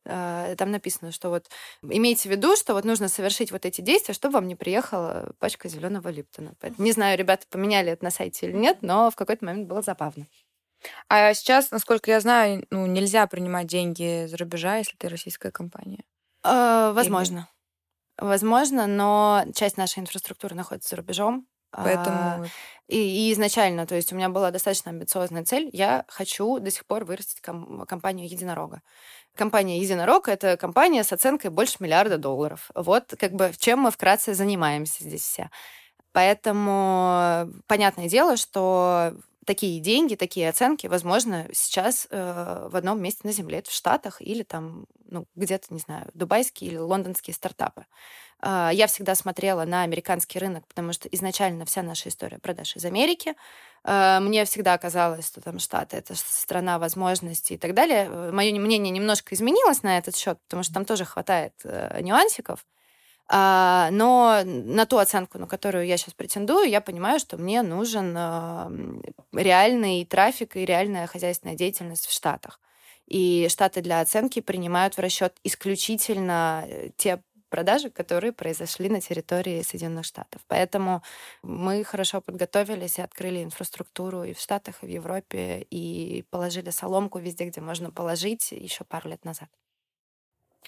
[0.03, 1.51] там написано, что вот
[1.83, 5.69] имейте в виду, что вот нужно совершить вот эти действия, чтобы вам не приехала пачка
[5.69, 6.55] зеленого липтона.
[6.79, 10.27] Не знаю, ребята поменяли это на сайте или нет, но в какой-то момент было забавно.
[11.09, 16.05] А сейчас, насколько я знаю, ну, нельзя принимать деньги за рубежа, если ты российская компания.
[16.45, 17.49] Э, возможно.
[18.19, 18.27] Или...
[18.29, 21.47] Возможно, но часть нашей инфраструктуры находится за рубежом.
[21.73, 22.19] Поэтому...
[22.19, 22.47] А,
[22.89, 25.71] и, и изначально, то есть у меня была достаточно амбициозная цель.
[25.73, 28.83] Я хочу до сих пор вырастить ком- компанию единорога.
[29.37, 32.71] Компания Единорог— это компания с оценкой больше миллиарда долларов.
[32.75, 35.51] Вот как бы чем мы вкратце занимаемся здесь все.
[36.13, 39.15] Поэтому понятное дело, что
[39.51, 44.23] такие деньги, такие оценки, возможно, сейчас э, в одном месте на Земле, это в Штатах
[44.23, 47.85] или там, ну, где-то, не знаю, дубайские или лондонские стартапы.
[48.43, 52.85] Э, я всегда смотрела на американский рынок, потому что изначально вся наша история продаж из
[52.85, 53.35] Америки.
[53.83, 58.07] Э, мне всегда казалось, что там Штаты— это страна возможностей и так далее.
[58.09, 62.65] Э, Мое мнение немножко изменилось на этот счет, потому что там тоже хватает э, нюансиков.
[63.33, 68.13] А, но на ту оценку, на которую я сейчас претендую, я понимаю, что мне нужен
[68.17, 68.73] а,
[69.33, 72.61] реальный трафик и реальная хозяйственная деятельность в Штатах.
[73.07, 79.63] И Штаты для оценки принимают в расчет исключительно э, те продажи, которые произошли на территории
[79.63, 80.43] Соединенных Штатов.
[80.49, 81.03] Поэтому
[81.43, 87.21] мы хорошо подготовились и открыли инфраструктуру и в Штатах, и в Европе, и положили соломку
[87.21, 89.49] везде, где можно положить еще пару лет назад.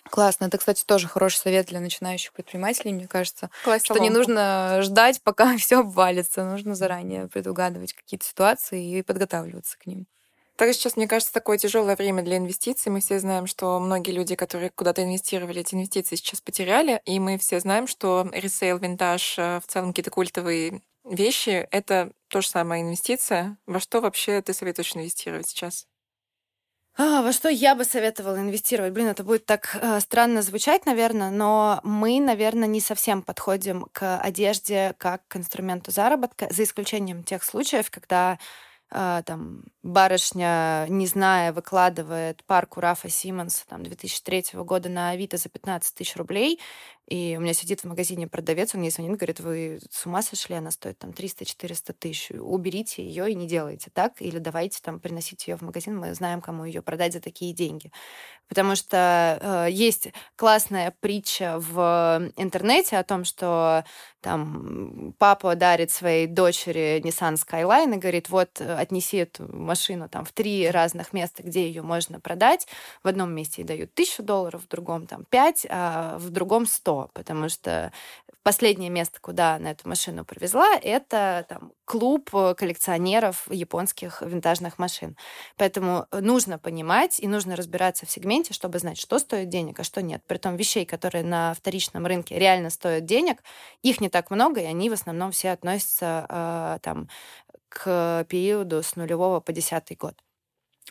[0.05, 0.47] Классно.
[0.47, 3.51] Это, кстати, тоже хороший совет для начинающих предпринимателей, мне кажется.
[3.65, 6.45] Класть что не нужно ждать, пока все обвалится.
[6.45, 10.07] Нужно заранее предугадывать какие-то ситуации и подготавливаться к ним.
[10.57, 12.93] Так сейчас, мне кажется, такое тяжелое время для инвестиций.
[12.93, 17.01] Мы все знаем, что многие люди, которые куда-то инвестировали, эти инвестиции сейчас потеряли.
[17.05, 22.43] И мы все знаем, что ресейл, винтаж, э, в целом какие-то культовые вещи— это то
[22.43, 23.57] же самое инвестиция.
[23.67, 25.87] Во что вообще ты советуешь инвестировать сейчас?
[26.97, 28.93] А, во что я бы советовала инвестировать?
[28.93, 34.19] Блин, это будет так э, странно звучать, наверное, но мы, наверное, не совсем подходим к
[34.19, 38.39] одежде как к инструменту заработка, за исключением тех случаев, когда
[38.93, 45.95] там барышня, не зная, выкладывает парку Рафа Симмонса там, 2003 года на Авито за 15
[45.95, 46.61] тысяч рублей,
[47.09, 50.55] и у меня сидит в магазине продавец, он мне звонит, говорит, вы с ума сошли,
[50.55, 55.47] она стоит там 300-400 тысяч, уберите ее и не делайте так, или давайте там приносить
[55.49, 57.91] ее в магазин, мы знаем, кому ее продать за такие деньги.
[58.49, 63.85] Потому что э, есть классная притча в интернете о том, что
[64.21, 70.33] там папа дарит своей дочери Nissan Skyline и говорит, вот отнеси эту машину там в
[70.33, 72.67] три разных места, где ее можно продать.
[73.03, 77.49] В одном месте дают тысячу долларов, в другом там пять, а в другом сто, потому
[77.49, 77.93] что
[78.43, 85.17] последнее место, куда она эту машину привезла, это там, клуб коллекционеров японских винтажных машин.
[85.57, 90.03] Поэтому нужно понимать и нужно разбираться в сегменте, чтобы знать, что стоит денег, а что
[90.03, 90.23] нет.
[90.27, 93.43] Притом вещей, которые на вторичном рынке реально стоят денег,
[93.83, 97.09] их не так много, и они в основном все относятся э, там,
[97.73, 100.15] к периоду с нулевого по десятый год.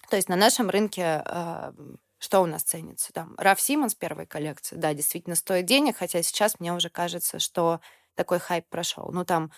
[0.09, 1.71] То есть на нашем рынке э,
[2.17, 3.13] что у нас ценится?
[3.13, 7.81] Там Раф Симмонс первой коллекции, да, действительно стоит денег, хотя сейчас мне уже кажется, что
[8.15, 9.09] такой хайп прошел.
[9.11, 9.51] Ну там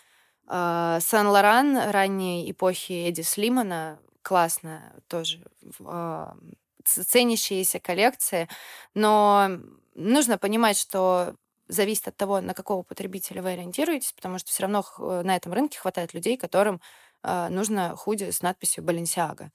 [0.47, 5.45] э, Сен-Лоран ранней эпохи Эдди Слимана классная тоже
[5.79, 6.25] э,
[6.85, 8.47] ценящиеся коллекции,
[8.93, 9.49] но
[9.95, 11.35] нужно понимать, что
[11.67, 14.85] зависит от того, на какого потребителя вы ориентируетесь, потому что все равно
[15.23, 16.81] на этом рынке хватает людей, которым
[17.23, 19.49] нужно худи с надписью Balenciaga.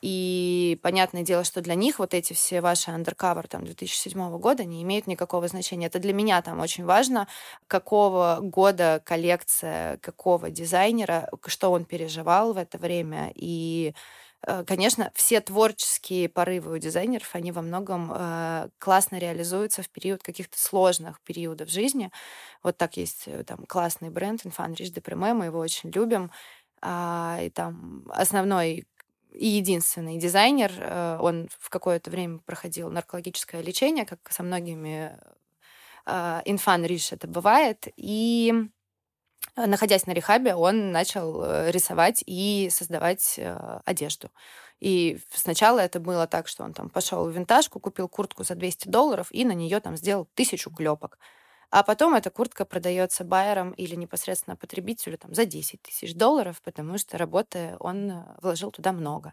[0.00, 4.82] И понятное дело, что для них вот эти все ваши undercover там 2007 года не
[4.82, 5.86] имеют никакого значения.
[5.86, 7.26] Это для меня там очень важно,
[7.66, 13.32] какого года коллекция, какого дизайнера, что он переживал в это время.
[13.34, 13.94] И
[14.46, 20.22] э, Конечно, все творческие порывы у дизайнеров, они во многом э, классно реализуются в период
[20.22, 22.12] каких-то сложных периодов жизни.
[22.62, 26.30] Вот так есть э, там классный бренд Infant Rich de Prime, мы его очень любим.
[26.82, 28.84] А, и там основной
[29.34, 30.72] и единственный дизайнер.
[30.78, 35.18] Э, он в какое-то время проходил наркологическое лечение, как со многими
[36.06, 37.88] э, инфан риш это бывает.
[37.96, 38.52] И
[39.56, 43.40] э, находясь на рехабе, он начал рисовать и создавать
[43.84, 44.30] одежду.
[44.80, 48.88] И сначала это было так, что он там пошел в винтажку, купил куртку за 200
[48.88, 51.18] долларов и на нее там сделал тысячу клепок.
[51.72, 56.98] А потом эта куртка продается байером или непосредственно потребителю там, за 10 тысяч долларов, потому
[56.98, 59.32] что работы он э, вложил туда много.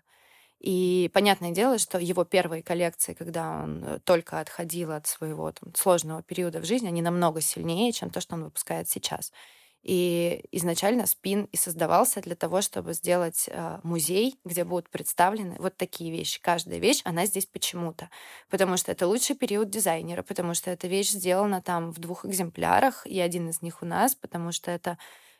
[0.59, 5.75] И понятное дело, что его первые коллекции, когда он э, только отходил от своего там,
[5.75, 9.33] сложного периода в жизни, они намного сильнее, чем то, что он выпускает сейчас.
[9.81, 15.77] И изначально спин и создавался для того, чтобы сделать э, музей, где будут представлены вот
[15.77, 16.41] такие вещи.
[16.41, 18.09] Каждая вещь, она здесь почему-то.
[18.49, 23.07] Потому что это лучший период дизайнера, потому что эта вещь сделана там в двух экземплярах,
[23.07, 24.97] и один из них у нас, потому что это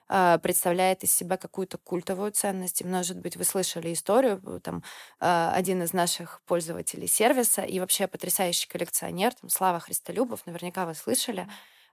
[0.08, 2.80] э, представляет из себя какую-то культовую ценность.
[2.80, 4.84] И, может быть, вы слышали историю, там,
[5.20, 10.96] э, один из наших пользователей сервиса и вообще потрясающий коллекционер, там, Слава Христолюбов, наверняка вы
[10.96, 11.50] слышали, а,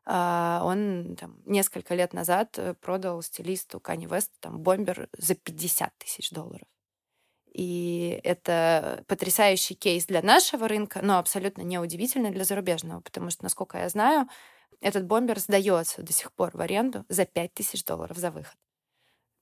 [0.07, 6.31] он там, несколько лет назад э, продал стилисту Кани Вест там, бомбер за 50 тысяч
[6.31, 6.69] долларов.
[7.53, 13.79] И это потрясающий кейс для нашего рынка, но абсолютно неудивительный для зарубежного, потому что, насколько
[13.79, 14.29] я знаю,
[14.81, 18.57] этот бомбер сдается до сих пор в аренду за 5 тысяч долларов за выход.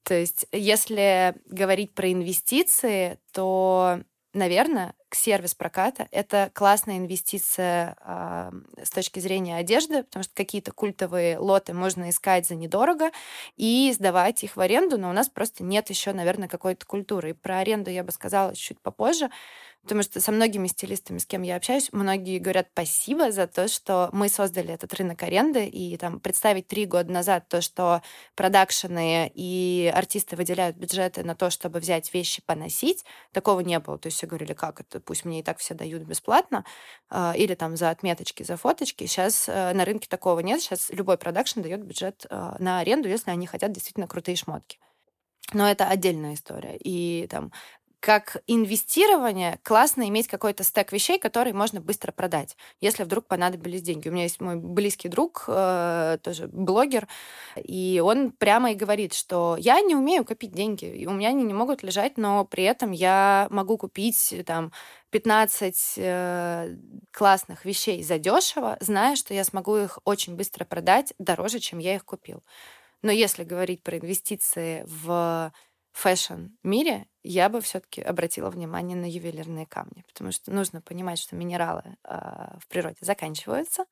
[0.03, 3.99] То есть, если говорить про инвестиции, то
[4.35, 8.51] наверное, сервис проката— это классная инвестиция э,
[8.83, 13.11] с точки зрения одежды, потому что какие-то культовые лоты можно искать за недорого
[13.57, 17.31] и сдавать их в аренду, но у нас просто нет еще, наверное, какой-то культуры.
[17.31, 19.29] И про аренду я бы сказала чуть попозже,
[19.85, 24.09] Потому что со многими стилистами, с кем я общаюсь, многие говорят спасибо за то, что
[24.13, 25.67] мы создали этот рынок аренды.
[25.67, 28.01] И там представить три года назад то, что
[28.33, 33.99] продакшены и артисты выделяют бюджеты на то, чтобы взять вещи поносить, такого не было.
[33.99, 36.65] То есть все говорили, как это, пусть мне и так все дают бесплатно,
[37.11, 39.05] а, или там за отметочки, за фоточки.
[39.05, 40.61] Сейчас э, на рынке такого нет.
[40.61, 44.79] Сейчас любой продакшн дает бюджет э, на аренду, если они хотят действительно крутые шмотки.
[45.53, 46.75] Но это отдельная история.
[46.77, 47.51] И там
[47.99, 54.09] как инвестирование классно иметь какой-то стек вещей, которые можно быстро продать, если вдруг понадобились деньги.
[54.09, 57.07] У меня есть мой близкий друг, э, тоже блогер,
[57.55, 61.43] и он прямо и говорит, что я не умею копить деньги, и у меня они
[61.43, 64.71] не могут лежать, но при этом я могу купить там
[65.11, 66.75] 15 э,
[67.11, 71.95] классных вещей за дешево, зная, что я смогу их очень быстро продать дороже, чем я
[71.95, 72.43] их купил.
[73.01, 75.51] Но если говорить про инвестиции в
[75.97, 81.83] фэшн-мире я бы все-таки обратила внимание на ювелирные камни, потому что нужно понимать, что минералы
[82.03, 83.85] э, в природе заканчиваются,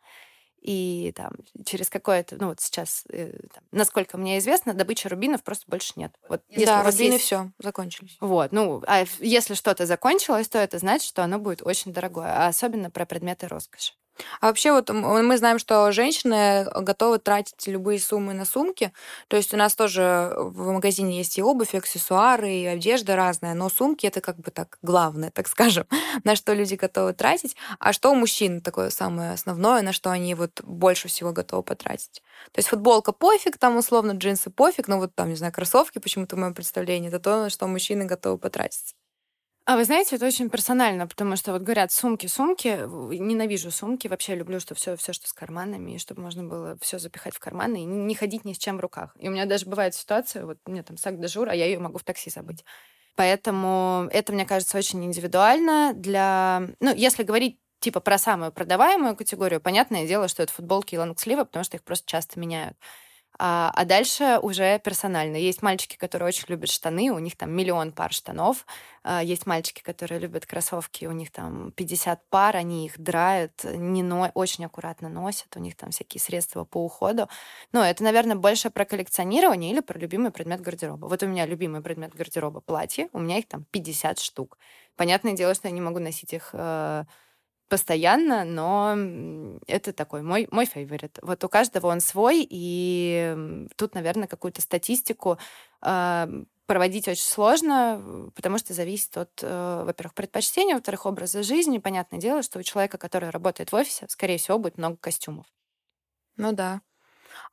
[0.64, 1.34] и там
[1.66, 6.14] через какое-то, ну вот сейчас, э, там, насколько мне известно, добычи рубинов просто больше нет.
[6.30, 7.26] Вот если да, рубины есть...
[7.26, 8.18] все закончились.
[8.22, 12.48] Вот, ну, а если что-то закончилось, то это значит, что оно будет очень дорогое, а
[12.48, 13.94] особенно про предметы роскоши.
[14.42, 18.92] А вообще вот мы знаем, что женщины готовы тратить любые суммы на сумки.
[19.28, 23.54] То есть у нас тоже в магазине есть и обувь, и аксессуары, и одежда разная,
[23.54, 25.86] но сумки это как бы так главное, так скажем,
[26.24, 27.56] на что люди готовы тратить.
[27.80, 32.22] А что у мужчин такое самое основное, на что они вот больше всего готовы потратить?
[32.52, 36.36] То есть футболка пофиг, там условно джинсы пофиг, но вот там, не знаю, кроссовки почему-то
[36.36, 38.96] в моем представлении, это то, на что мужчины готовы потратить.
[39.66, 42.80] А вы знаете, это очень персонально, потому что вот говорят сумки, сумки.
[43.18, 47.00] Ненавижу сумки, вообще люблю, что все, все, что с карманами, и чтобы можно было все
[47.00, 49.16] запихать в карманы и не ходить ни с чем в руках.
[49.18, 51.80] И у меня даже бывает ситуация, вот у меня там сак дежур, а я ее
[51.80, 52.66] могу в такси забыть.
[53.16, 56.64] Поэтому это, мне кажется, очень индивидуально для...
[56.82, 61.46] Ну, если говорить типа про самую продаваемую категорию, понятное дело, что это футболки и лонгсливы,
[61.46, 62.76] потому что их просто часто меняют.
[63.40, 65.38] А, а дальше уже персонально.
[65.38, 68.66] Есть мальчики, которые очень любят штаны, у них там миллион пар штанов.
[69.04, 74.04] А, есть мальчики, которые любят кроссовки, у них там 50 пар, они их драют, не
[74.04, 74.30] но...
[74.36, 77.28] очень аккуратно носят, у них там всякие средства по уходу.
[77.72, 81.08] Но это, наверное, больше про коллекционирование или про любимый предмет гардероба.
[81.08, 84.58] Вот у меня любимый предмет гардероба платье, у меня их там 50 штук.
[84.96, 87.06] Понятное дело, что я не могу носить их э,
[87.74, 88.96] постоянно, но
[89.66, 91.18] это такой мой, мой фаворит.
[91.24, 93.36] Вот у каждого он свой, и
[93.78, 95.40] тут, наверное, какую-то статистику
[95.82, 96.28] э,
[96.68, 101.80] проводить очень сложно, потому что зависит от, э, во-первых, предпочтения, во-вторых, образа жизни.
[101.80, 105.48] Понятное дело, что у человека, который работает в офисе, скорее всего, будет много костюмов.
[106.38, 106.82] Ну да.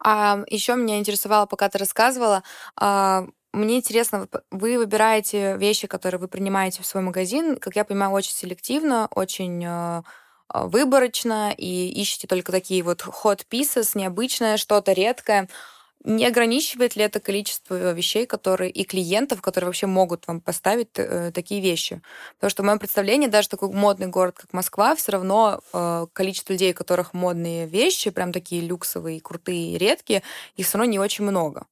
[0.04, 2.42] А еще меня интересовало, пока ты рассказывала,
[2.76, 8.12] а, мне интересно, вы выбираете вещи, которые вы принимаете в свой магазин, как я понимаю,
[8.12, 10.02] очень селективно, очень э,
[10.54, 15.48] э, выборочно, и ищете только такие вот hot pieces, необычное, что-то редкое.
[16.04, 21.32] Не ограничивает ли это количество вещей, которые и клиентов, которые вообще могут вам поставить э,
[21.34, 22.02] такие вещи?
[22.36, 26.52] Потому что в моем представлении даже такой модный город, как Москва, все равно э, количество
[26.54, 30.22] людей, у которых модные вещи, прям такие люксовые, крутые, редкие,
[30.56, 31.66] их все равно не очень много.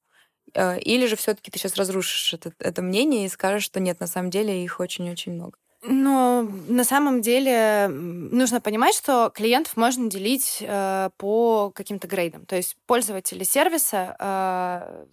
[0.55, 4.07] Э, или же все-таки ты сейчас разрушишь это, это мнение и скажешь, что нет, на
[4.07, 5.59] самом деле их очень-очень много?
[5.83, 12.47] Но на самом деле нужно понимать, что клиентов можно делить э, по каким-то грейдам.
[12.47, 15.07] То есть пользователи сервиса, э,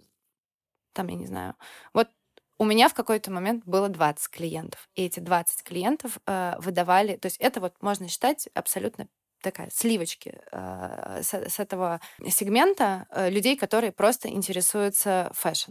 [0.92, 1.54] там, я не знаю,
[1.92, 2.08] вот
[2.58, 7.26] у меня в какой-то момент было 20 клиентов, и эти 20 клиентов э, выдавали, то
[7.26, 9.08] есть это вот можно считать абсолютно
[9.46, 15.70] такая сливочки э, с, с этого сегмента э, людей, которые просто интересуются fashion.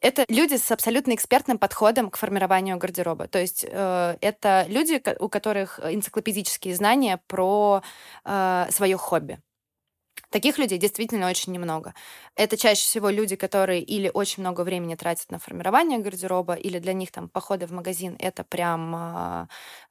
[0.00, 3.26] Это люди с абсолютно экспертным подходом к формированию гардероба.
[3.26, 7.82] То есть э, это люди, у которых энциклопедические знания про
[8.24, 9.40] э, свое хобби.
[10.32, 11.94] Таких людей действительно очень немного.
[12.36, 16.94] Это чаще всего люди, которые или очень много времени тратят на формирование гардероба, или для
[16.94, 19.46] них там походы в магазин— это прям э,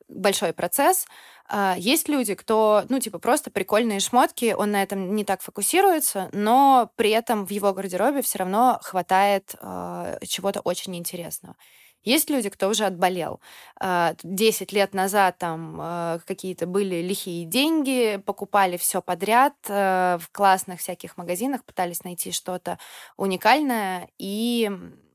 [0.10, 1.06] большой процесс.
[1.48, 6.30] Э, есть люди, кто, ну, типа, просто прикольные шмотки, он на этом не так фокусируется,
[6.34, 11.56] но при этом в его гардеробе все равно хватает э, чего-то очень интересного.
[12.04, 13.40] Есть люди, кто уже отболел.
[13.80, 20.30] А, десять лет назад там а, какие-то были лихие деньги, покупали все подряд а, в
[20.32, 22.80] классных всяких магазинах, пытались найти что-то
[23.18, 24.72] уникальное и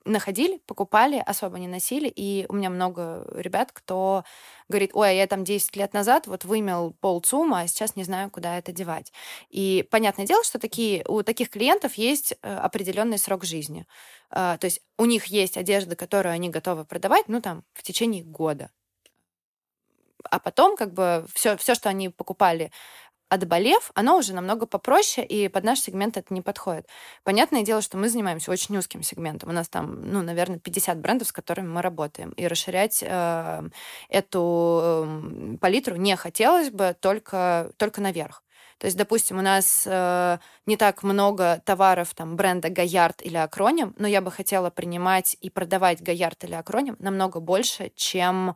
[0.06, 2.08] находили, покупали, особо не носили.
[2.08, 4.24] И у меня много ребят, кто
[4.68, 8.04] говорит, ой, а я там 10 лет назад вот вымел пол ЦУМа, а сейчас не
[8.04, 9.12] знаю, куда это девать.
[9.50, 13.86] И понятное дело, что такие, у таких клиентов есть э, определенный срок жизни.
[14.30, 18.24] А, то есть у них есть одежда, которую они готовы продавать, ну, там, в течение
[18.24, 18.70] года.
[20.30, 22.72] А потом, как бы, все, все, что они покупали
[23.28, 26.86] отболев, оно уже намного попроще, и под наш сегмент это не подходит.
[27.24, 29.50] Понятное дело, что мы занимаемся очень узким сегментом.
[29.50, 32.30] У нас там, ну, наверное, 50 брендов, с которыми мы работаем.
[32.30, 33.62] И расширять э,
[34.08, 38.42] эту э, палитру не хотелось бы только, только наверх.
[38.78, 43.94] То есть, допустим, у нас э, не так много товаров там бренда Гаярд или Акроним,
[43.98, 48.54] но я бы хотела принимать и продавать Гаярд или Акроним намного больше, чем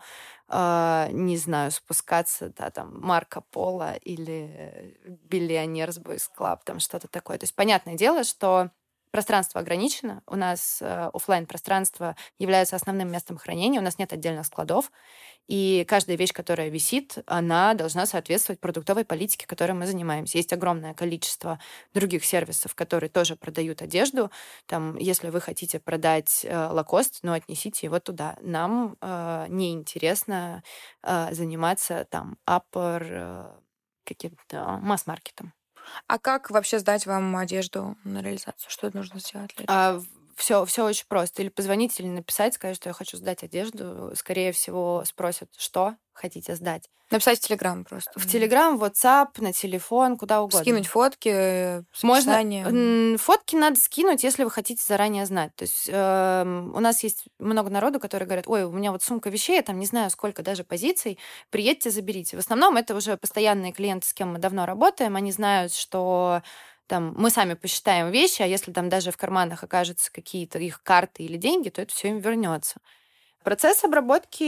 [0.53, 7.39] не знаю, спускаться, да, там, Marc O'Polo или Billionaire Boys Club, там что-то такое.
[7.39, 8.71] То есть понятное дело, что
[9.11, 14.47] пространство ограничено, у нас э, офлайн пространство является основным местом хранения, у нас нет отдельных
[14.47, 14.91] складов,
[15.51, 20.39] и каждая вещь, которая висит, она должна соответствовать продуктовой политике, которой мы занимаемся.
[20.39, 21.59] Есть огромное количество
[21.93, 24.31] других сервисов, которые тоже продают одежду.
[24.67, 28.37] Там, если вы хотите продать э, Lacoste, ну, отнесите его туда.
[28.43, 30.63] Нам э, неинтересно
[31.03, 33.61] э, заниматься там upper э,
[34.05, 35.53] каким-то масс-маркетом.
[36.07, 38.70] А как вообще сдать вам одежду на реализацию?
[38.70, 39.53] Что нужно сделать?
[39.57, 39.78] Для этого?
[39.78, 40.03] А,
[40.41, 41.43] все, все очень просто.
[41.43, 44.12] Или позвонить, или написать, сказать, что я хочу сдать одежду.
[44.14, 46.88] Скорее всего, спросят, что хотите сдать.
[47.11, 48.12] Написать в Телеграм просто.
[48.14, 50.61] В Телеграм, в WhatsApp, на телефон, куда угодно.
[50.61, 53.18] Скинуть фотки, Можно.
[53.18, 55.55] Фотки надо скинуть, если вы хотите заранее знать.
[55.57, 59.28] То есть э, у нас есть много народу, которые говорят, ой, у меня вот сумка
[59.28, 61.18] вещей, я там не знаю, сколько даже позиций,
[61.51, 62.36] приедьте, заберите.
[62.36, 66.43] В основном это уже постоянные клиенты, с кем мы давно работаем, они знают, что
[66.91, 71.22] там мы сами посчитаем вещи, а если там даже в карманах окажутся какие-то их карты
[71.22, 72.80] или деньги, то это все им вернется.
[73.43, 74.43] Процесс обработки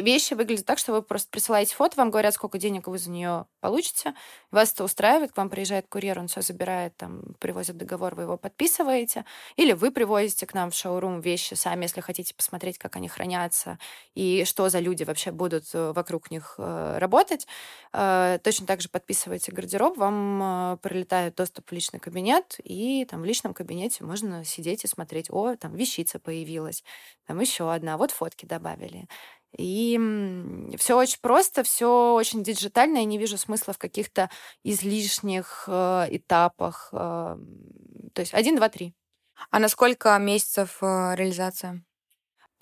[0.00, 3.46] вещи выглядит так, что вы просто присылаете фото, вам говорят, сколько денег вы за нее
[3.60, 4.14] получите,
[4.50, 8.36] вас это устраивает, к вам приезжает курьер, он все забирает, там, привозит договор, вы его
[8.36, 9.24] подписываете,
[9.54, 13.78] или вы привозите к нам в шоурум вещи сами, если хотите посмотреть, как они хранятся
[14.16, 17.46] и что за люди вообще будут э, вокруг них э, работать.
[17.92, 23.24] Э, точно так же подписываете гардероб, вам прилетает доступ в личный кабинет, и там в
[23.24, 26.82] личном кабинете можно сидеть и смотреть, о, там вещица появилась,
[27.26, 29.08] там еще одна, а вот фотки добавили.
[29.56, 29.98] И
[30.78, 32.98] все очень просто, все очень диджитально.
[32.98, 34.30] Я не вижу смысла в каких-то
[34.64, 36.88] излишних э, этапах.
[36.92, 37.36] Э,
[38.14, 38.94] то есть один, два, три.
[39.50, 41.84] А на сколько месяцев э, реализация?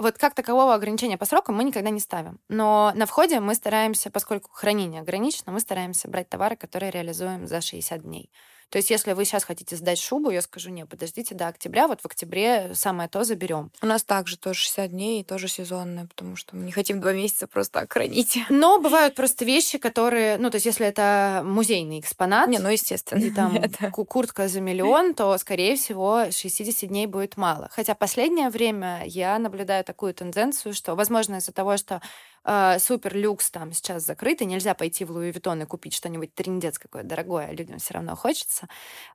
[0.00, 2.40] вот как такового ограничения по срокам мы никогда не ставим.
[2.48, 7.60] Но на входе мы стараемся, поскольку хранение ограничено, мы стараемся брать товары, которые реализуем за
[7.60, 8.30] 60 дней.
[8.70, 12.00] То есть, если вы сейчас хотите сдать шубу, я скажу, не, подождите до октября, вот
[12.00, 13.70] в октябре самое то заберем.
[13.82, 17.46] У нас также тоже 60 дней, тоже сезонное, потому что мы не хотим два месяца
[17.46, 18.38] просто так хранить.
[18.48, 23.20] Но бывают просто вещи, которые, ну, то есть, если это музейный экспонат, не, ну, естественно,
[23.22, 23.90] и там это...
[23.90, 27.68] куртка за миллион, то, скорее всего, 60 дней будет мало.
[27.72, 32.00] Хотя последнее время я наблюдаю такую тенденцию, что, возможно, из-за того, что
[32.44, 36.34] э, супер люкс там сейчас закрыт, и нельзя пойти в Louis Vuitton и купить что-нибудь
[36.34, 38.59] трендец какое дорогое, а людям все равно хочется,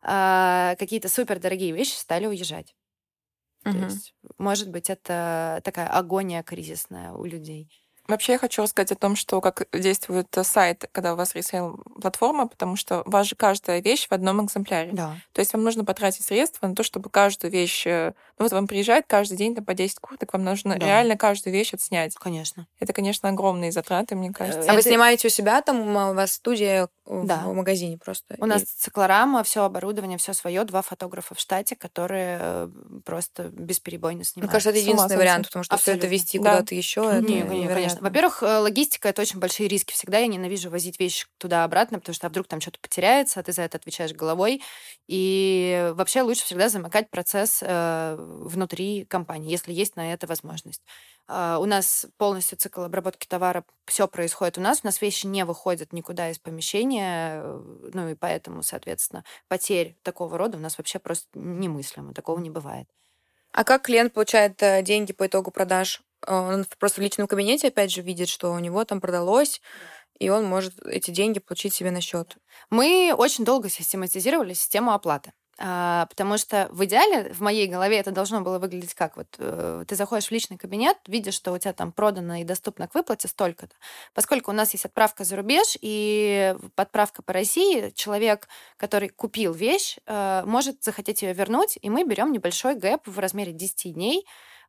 [0.02, 2.76] э, какие-то супер дорогие вещи стали уезжать.
[3.66, 3.74] Угу.
[3.74, 7.70] То есть, может быть, это такая агония кризисная у людей.
[8.08, 12.76] Вообще я хочу рассказать о том, что как действует сайт, когда у вас ресейл-платформа, потому
[12.76, 14.92] что у вас же каждая вещь в одном экземпляре.
[14.92, 15.18] Да.
[15.32, 17.88] То есть вам нужно потратить средства на то, чтобы каждую вещь...
[18.38, 20.86] Э, ну вот вам приезжает каждый день там, по 10 курток, вам нужно да.
[20.86, 22.16] реально каждую вещь отснять.
[22.16, 22.68] Конечно.
[22.80, 24.62] Это, конечно, огромные затраты, мне кажется.
[24.62, 24.74] А Это...
[24.74, 27.44] вы снимаете у себя там, у вас студия да.
[27.46, 28.36] в магазине просто?
[28.40, 32.70] У нас циклорама, все оборудование, все свое, два фотографа в штате, которые э,
[33.06, 34.50] просто бесперебойно снимают.
[34.50, 36.52] Мне кажется, это единственный вариант, потому что все это вести да.
[36.52, 37.22] куда-то еще.
[37.22, 38.02] Не, это конечно конечно.
[38.02, 39.94] Во-первых, э, логистика это очень большие риски.
[39.94, 43.52] Всегда я ненавижу возить вещи туда-обратно, потому что а вдруг там что-то потеряется, а ты
[43.52, 44.62] за это отвечаешь головой.
[45.08, 50.82] И вообще лучше всегда замыкать процесс э, внутри компании, если есть на это возможность.
[51.28, 55.46] Uh, у нас полностью цикл обработки товара, все происходит у нас, у нас вещи не
[55.46, 61.00] выходят никуда из помещения, э, ну и поэтому, соответственно, потерь такого рода у нас вообще
[61.00, 62.88] просто немыслимо, такого не бывает.
[63.52, 66.02] А как клиент получает э, деньги по итогу продаж?
[66.28, 69.62] Он просто в личном кабинете, опять же, видит, что у него там продалось,
[70.20, 72.38] и он может эти деньги получить себе на счет.
[72.70, 75.34] Мы очень долго систематизировали систему оплаты.
[75.58, 79.86] А, потому что в идеале в моей голове это должно было выглядеть как вот э,
[79.88, 83.30] ты заходишь в личный кабинет, видишь, что у тебя там продано и доступно к выплате
[83.30, 83.74] столько-то.
[84.14, 89.98] Поскольку у нас есть отправка за рубеж и подправка по России, человек, который купил вещь,
[90.06, 94.26] э, может захотеть ее вернуть, и мы берем небольшой гэп в размере 10 дней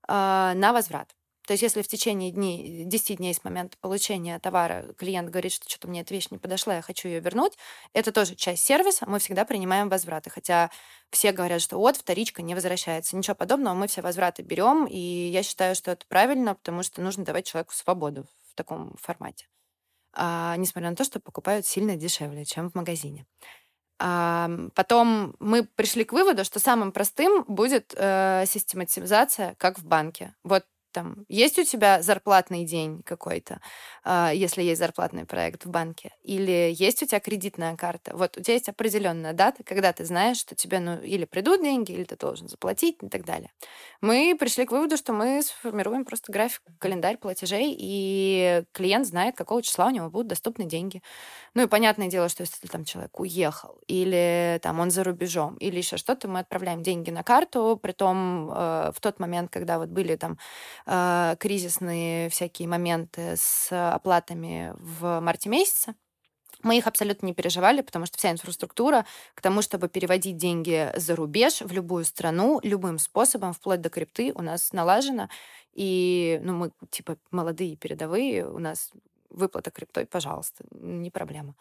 [0.07, 0.13] э,
[0.55, 1.17] на возврат.
[1.47, 5.69] То есть если в течение дней, 10 дней с момента получения товара клиент говорит, что
[5.69, 7.53] что-то мне эта вещь не подошла, я хочу ее вернуть,
[7.93, 10.29] это тоже часть сервиса, мы всегда принимаем возвраты.
[10.29, 10.71] Хотя
[11.11, 13.17] все говорят, что вот, вторичка не возвращается.
[13.17, 17.25] Ничего подобного, мы все возвраты берем, и я считаю, что это правильно, потому что нужно
[17.25, 19.47] давать человеку свободу в таком формате.
[20.13, 23.27] А, несмотря на то, что покупают сильно дешевле, чем в магазине.
[23.99, 30.35] Потом мы пришли к выводу, что самым простым будет э, систематизация, как в банке.
[30.45, 30.67] Вот
[30.97, 33.61] там, есть у тебя зарплатный день какой-то,
[34.03, 38.17] э, если есть зарплатный проект в банке, или есть у тебя кредитная карта.
[38.17, 41.93] Вот у тебя есть определенная дата, когда ты знаешь, что тебе ну, или придут деньги,
[41.93, 43.51] или ты должен заплатить и так далее.
[44.01, 49.63] Мы пришли к выводу, что мы сформируем просто график, календарь платежей, и клиент знает, какого
[49.63, 51.03] числа у него будут доступны деньги.
[51.53, 55.77] Ну и понятное дело, что если там человек уехал, или там он за рубежом, или
[55.77, 59.91] еще что-то, мы отправляем деньги на карту, при том э, в тот момент, когда вот
[59.91, 60.39] были там
[60.87, 65.95] э, кризисные всякие моменты с оплатами в марте месяце,
[66.63, 71.15] мы их абсолютно не переживали, потому что вся инфраструктура к тому, чтобы переводить деньги за
[71.15, 75.29] рубеж в любую страну, любым способом, вплоть до крипты, у нас налажена.
[75.75, 78.91] И ну, мы, типа, молодые, передовые, у нас
[79.31, 81.55] выплата криптой, пожалуйста, не проблема.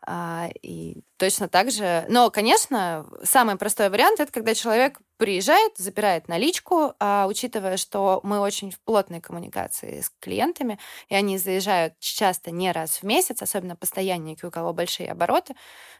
[0.00, 2.06] А, и точно так же...
[2.08, 8.40] Но, конечно, самый простой вариант— это когда человек приезжает, забирает наличку, а учитывая, что мы
[8.40, 13.76] очень в плотной коммуникации с клиентами, и они заезжают часто не раз в месяц, особенно
[13.76, 15.54] постоянники, у кого большие обороты,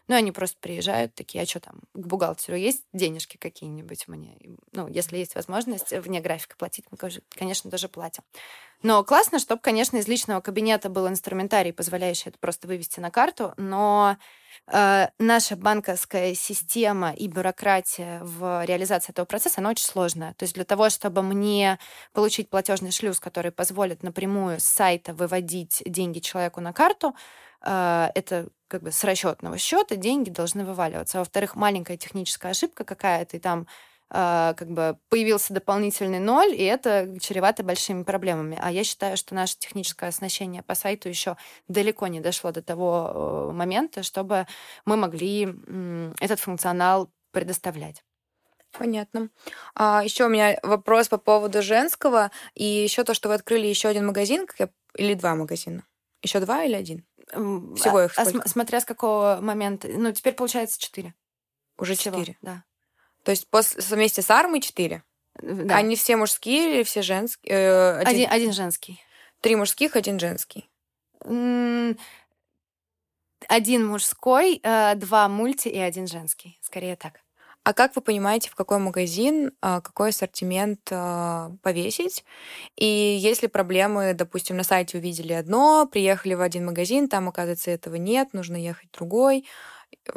[0.07, 4.37] ну, они просто приезжают такие, а что там, к бухгалтеру есть денежки какие-нибудь мне?
[4.71, 6.97] Ну, если есть возможность вне графика платить, мы,
[7.35, 8.23] конечно, даже платим.
[8.81, 13.53] Но классно, чтобы, конечно, из личного кабинета был инструментарий, позволяющий это просто вывести на карту,
[13.57, 14.17] но
[14.67, 20.33] наша банковская система и бюрократия в реализации этого процесса, она очень сложная.
[20.35, 21.79] То есть для того, чтобы мне
[22.13, 27.15] получить платежный шлюз, который позволит напрямую с сайта выводить деньги человеку на карту,
[27.65, 31.17] э, это как бы с расчетного счета деньги должны вываливаться.
[31.17, 33.67] А во-вторых, маленькая техническая ошибка какая-то, и там
[34.09, 38.57] как бы появился дополнительный ноль, и это чревато большими проблемами.
[38.59, 41.37] А я считаю, что наше техническое оснащение по сайту еще
[41.67, 44.47] далеко не дошло до того э, момента, чтобы
[44.85, 45.55] мы могли
[46.19, 48.03] этот функционал предоставлять.
[48.71, 49.29] Понятно.
[49.75, 52.31] А, еще у меня вопрос по поводу женского.
[52.53, 54.69] И еще то, что вы открыли еще один магазин, как я...
[54.95, 55.83] или два магазина.
[56.21, 57.05] Еще два или один?
[57.27, 58.45] Всего их а, сколько?
[58.45, 59.87] А смотря с какого момента.
[59.87, 61.13] Ну, теперь получается четыре.
[61.77, 62.37] Уже четыре?
[62.41, 62.63] Да.
[63.29, 65.03] То есть после, вместе с армой 4?
[65.43, 65.75] Да.
[65.75, 67.53] Они все мужские или все женские?
[67.53, 68.07] Э, один...
[68.07, 68.99] Один, один женский.
[69.39, 70.67] Три мужских, один женский.
[73.47, 76.57] Один мужской, э, два мульти и один женский.
[76.63, 77.19] Скорее так.
[77.63, 80.81] А как вы понимаете, в какой магазин, а, какой ассортимент
[81.61, 82.25] повесить?
[82.77, 87.93] И если проблемы, допустим, на сайте увидели одно, приехали в один магазин, там, оказывается, этого
[87.95, 89.45] нет, нужно ехать в другой,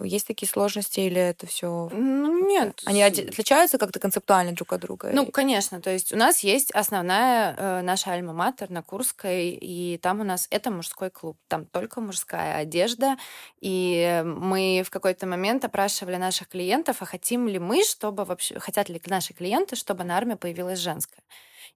[0.02, 1.88] есть такие сложности или это все?
[1.92, 2.80] Ну, нет.
[2.84, 5.10] Они отличаются как-то концептуально друг от друга?
[5.12, 5.80] Ну, конечно.
[5.80, 10.46] То есть у нас есть основная э, наша альма-матер на Курской, и там у нас
[10.50, 11.36] это мужской клуб.
[11.48, 13.16] Там только мужская одежда.
[13.60, 18.88] И мы в какой-то момент опрашивали наших клиентов, а хотим ли мы, чтобы вообще, хотят
[18.88, 21.22] ли наши клиенты, чтобы на армии появилась женская.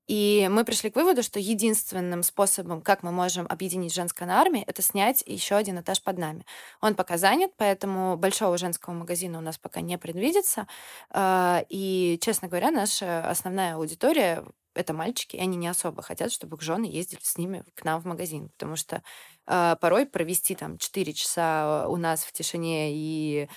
[0.07, 4.62] И мы пришли к выводу, что единственным способом, как мы можем объединить женское на армии,
[4.66, 6.47] это снять еще один этаж под нами.
[6.81, 10.69] Он пока занят, поэтому большого женского магазина у нас пока не предвидится.
[11.11, 16.57] А, и, честно говоря, наша основная аудитория это мальчики, и они не особо хотят, чтобы
[16.57, 19.03] их жены ездили с ними к нам в магазин, потому что
[19.47, 23.49] э, порой провести там 4 часа у нас в тишине и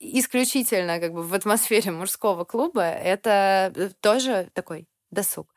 [0.00, 5.52] исключительно как бы в атмосфере мужского клуба, это э, тоже такой досуг.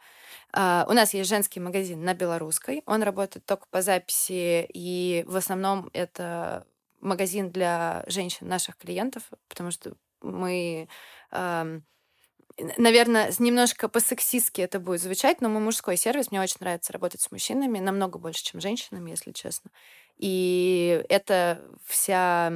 [0.53, 2.83] Uh, у нас есть женский магазин на Белорусской.
[2.85, 6.65] Он работает только по записи, и в основном это
[6.99, 10.87] магазин для женщин, наших клиентов, потому что мы,
[11.31, 16.31] наверное, немножко по-сексистски это будет звучать, но мы мужской сервис.
[16.31, 19.71] Мне очень нравится работать с мужчинами, намного больше, чем женщинами, если честно.
[20.17, 22.51] И это вся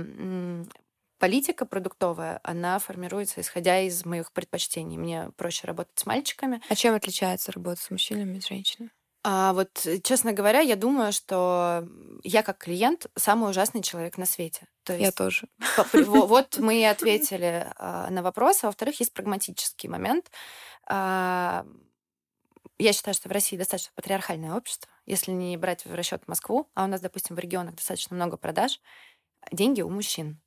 [1.25, 4.95] политика продуктовая, она формируется исходя из моих предпочтений.
[4.95, 6.61] Мне проще работать с мальчиками.
[6.69, 8.91] А чем отличается работа с мужчинами и с женщинами?
[9.23, 11.83] А вот, честно говоря, я думаю, что
[12.23, 14.67] я как клиент самый ужасный человек на свете.
[14.83, 15.47] То есть, я тоже.
[15.93, 18.63] Вот мы и ответили а, на вопрос.
[18.63, 20.29] А во-вторых, есть прагматический момент.
[20.87, 21.65] А,
[22.77, 24.91] я считаю, что в России достаточно патриархальное общество.
[25.07, 28.79] Если не брать в расчет Москву, а у нас, допустим, в регионах достаточно много продаж,
[29.51, 30.39] деньги у мужчин.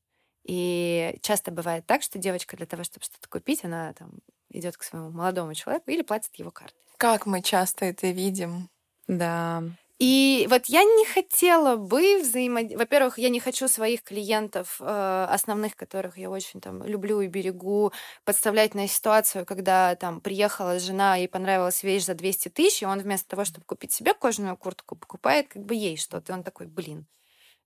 [0.48, 4.10] И часто бывает так, что девочка для того, чтобы что-то купить, она там
[4.48, 6.80] идет к своему молодому человеку или платит его картой.
[6.96, 8.70] Как мы часто это видим.
[9.06, 9.62] Да.
[9.98, 12.78] И вот я не хотела бы взаимодействовать...
[12.78, 17.92] Во-первых, я не хочу своих клиентов, э, основных, которых я очень там люблю и берегу,
[18.24, 23.00] подставлять на ситуацию, когда там приехала жена, ей понравилась вещь за 200 тысяч, и он
[23.00, 26.32] вместо того, чтобы купить себе кожаную куртку, покупает как бы ей что-то.
[26.32, 27.06] И он такой, блин,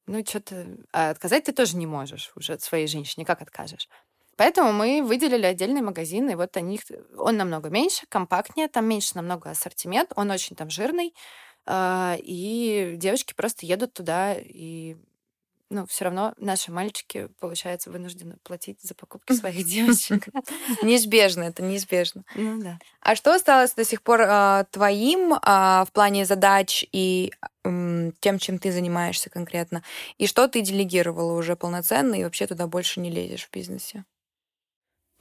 [0.06, 0.66] ну, что-то...
[0.92, 3.24] А отказать ты тоже не можешь уже от своей женщине.
[3.24, 3.88] Как откажешь?
[4.36, 6.80] Поэтому мы выделили отдельный магазин, и вот они,
[7.16, 11.14] он намного меньше, компактнее, там меньше намного ассортимент, он очень там жирный,
[11.66, 14.96] а, и девочки просто едут туда и
[15.72, 20.28] ну, все равно наши мальчики, получается, вынуждены платить за покупки своих девочек.
[20.82, 22.24] Неизбежно, это неизбежно.
[22.34, 22.78] Ну да.
[23.00, 27.32] А что осталось до сих пор а, твоим а, в плане задач и
[27.64, 29.82] тем, чем ты занимаешься конкретно?
[30.18, 34.04] И что ты делегировала уже полноценно и вообще туда больше не лезешь в бизнесе?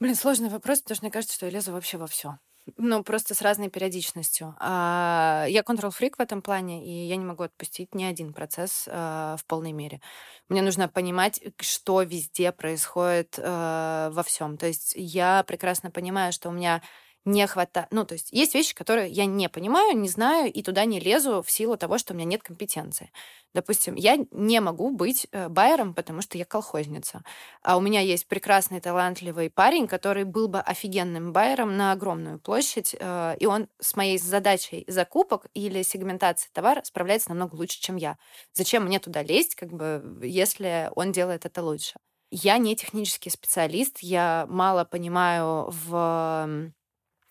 [0.00, 2.38] Блин, сложный вопрос, потому что мне кажется, что я лезу вообще во все.
[2.76, 4.54] Ну, просто с разной периодичностью.
[4.60, 9.36] А, я контрол-фрик в этом плане, и я не могу отпустить ни один процесс а,
[9.36, 10.00] в полной мере.
[10.48, 14.56] Мне нужно понимать, что везде происходит а, во всем.
[14.58, 16.82] То есть я прекрасно понимаю, что у меня
[17.24, 17.88] не хватает...
[17.90, 21.42] Ну, то есть есть вещи, которые я не понимаю, не знаю, и туда не лезу
[21.42, 23.10] в силу того, что у меня нет компетенции.
[23.54, 27.22] Допустим, я не могу быть э, байером, потому что я колхозница.
[27.62, 32.96] А у меня есть прекрасный, талантливый парень, который был бы офигенным байером на огромную площадь,
[32.98, 38.16] э, и он с моей задачей закупок или сегментации товара справляется намного лучше, чем я.
[38.52, 41.94] Зачем мне туда лезть, как бы, если он делает это лучше?
[42.30, 46.72] Я не технический специалист, я мало понимаю в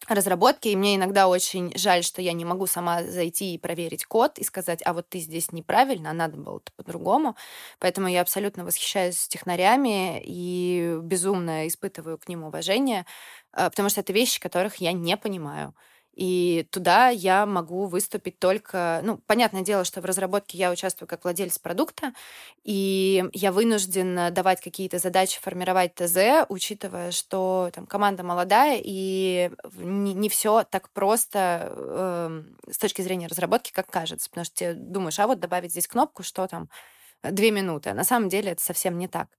[0.07, 4.39] разработки, и мне иногда очень жаль, что я не могу сама зайти и проверить код
[4.39, 7.35] и сказать, а вот ты здесь неправильно, а надо было по-другому.
[7.79, 13.05] Поэтому я абсолютно восхищаюсь технарями и безумно испытываю к ним уважение,
[13.53, 15.75] а, потому что это вещи, которых я не понимаю.
[16.13, 18.99] И туда я могу выступить только...
[19.03, 22.13] Ну, понятное дело, что в разработке я участвую как владелец продукта,
[22.63, 30.13] и я вынужден давать какие-то задачи, формировать ТЗ, учитывая, что там команда молодая, и не,
[30.13, 34.29] не все так просто э, с точки зрения разработки, как кажется.
[34.29, 36.69] Потому что ты думаешь, а вот добавить здесь кнопку, что там,
[37.23, 37.91] две минуты.
[37.91, 39.29] А на самом деле это совсем не так.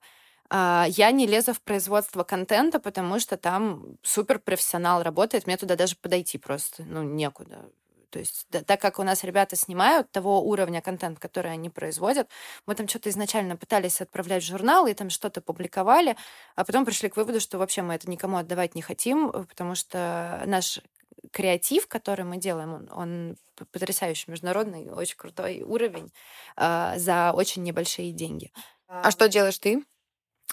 [0.54, 5.76] А, я не лезу в производство контента, потому что там супер профессионал работает, мне туда
[5.76, 7.70] даже подойти просто, ну, некуда.
[8.10, 12.28] То есть, да, так как у нас ребята снимают того уровня контент, который они производят,
[12.66, 16.18] мы там что-то изначально пытались отправлять в журнал и там что-то публиковали,
[16.54, 20.42] а потом пришли к выводу, что вообще мы это никому отдавать не хотим, потому что
[20.44, 20.80] наш
[21.32, 23.36] креатив, который мы делаем, он, он
[23.72, 26.12] потрясающий, международный, очень крутой уровень
[26.58, 28.52] э, за очень небольшие деньги.
[28.86, 29.82] А что делаешь ты?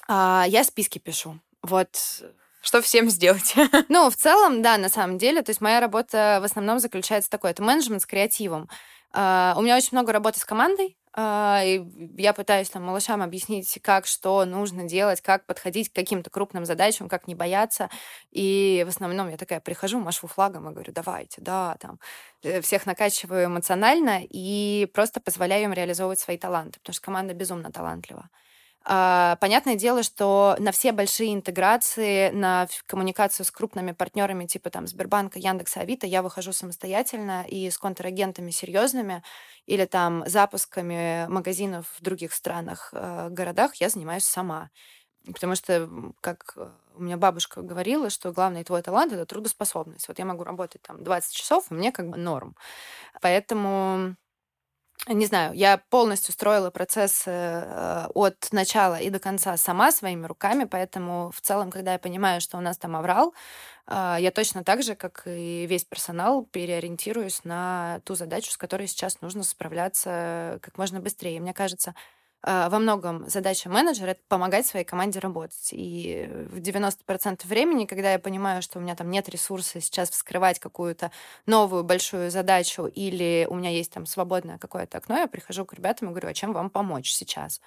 [0.08, 1.40] А, я списки пишу.
[1.62, 2.24] Вот
[2.62, 3.56] что всем сделать?
[3.90, 5.42] Ну, в целом, да, на самом деле.
[5.42, 7.52] То есть моя работа в основном заключается такой.
[7.52, 8.70] Это менеджмент с креативом.
[9.12, 10.96] Uh, у меня очень много работы с командой.
[11.18, 16.30] Uh, и я пытаюсь там малышам объяснить, как что нужно делать, как подходить к каким-то
[16.30, 17.90] крупным задачам, как не бояться.
[18.30, 22.00] И в основном я такая прихожу, машу флагом и говорю, давайте, да, там.
[22.44, 27.72] Э, всех накачиваю эмоционально и просто позволяю им реализовывать свои таланты, потому что команда безумно
[27.72, 28.30] талантлива.
[28.86, 34.88] А, понятное дело, что на все большие интеграции, на коммуникацию с крупными партнерами типа там
[34.88, 39.22] Сбербанка, Яндекса, Авито я выхожу самостоятельно и с контрагентами серьезными
[39.66, 44.70] или там запусками магазинов в других странах, э, городах я занимаюсь сама.
[45.34, 45.90] Потому что,
[46.22, 46.58] как
[46.96, 50.08] у меня бабушка говорила, что главный твой талант— это трудоспособность.
[50.08, 52.56] Вот я могу работать там 20 часов, и мне как бы норм.
[53.22, 54.16] Поэтому
[55.08, 60.66] не знаю, я полностью строила процесс э, от начала и до конца сама своими руками,
[60.66, 63.34] поэтому в целом, когда я понимаю, что у нас там аврал,
[63.88, 68.88] э, я точно так же, как и весь персонал, переориентируюсь на ту задачу, с которой
[68.88, 71.40] сейчас нужно справляться как можно быстрее.
[71.40, 75.70] Мне кажется, а, во многом задача менеджера— это помогать своей команде работать.
[75.72, 80.60] И в 90% времени, когда я понимаю, что у меня там нет ресурса сейчас вскрывать
[80.60, 81.12] какую-то
[81.46, 86.08] новую большую задачу или у меня есть там свободное какое-то окно, я прихожу к ребятам
[86.10, 87.60] и говорю, а чем вам помочь сейчас?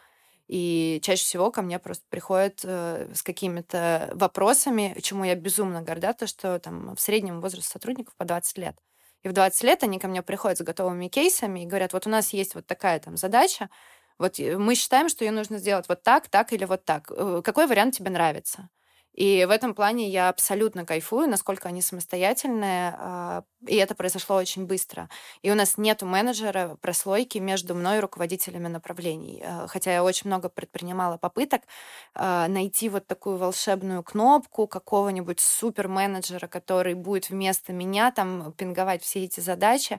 [0.49, 6.12] И чаще всего ко мне просто приходят э, с какими-то вопросами, чему я безумно горда,
[6.12, 8.77] то, что там в среднем возраст сотрудников по 20 лет.
[9.23, 12.11] И в 20 лет они ко мне приходят с готовыми кейсами и говорят, вот у
[12.11, 13.70] нас есть вот такая там задача,
[14.23, 17.11] вот э, мы считаем, что ее нужно сделать вот так, так или вот так.
[17.15, 18.70] Э, какой вариант тебе нравится?
[19.15, 24.65] И в этом плане я абсолютно кайфую, насколько они самостоятельные, а, и это произошло очень
[24.65, 25.11] быстро.
[25.43, 29.43] И у нас нет менеджера прослойки между мной и руководителями направлений.
[29.44, 31.62] Э, хотя я очень много предпринимала попыток
[32.15, 39.40] найти вот такую волшебную кнопку какого-нибудь супер-менеджера, который будет вместо меня там пинговать все эти
[39.40, 39.99] задачи.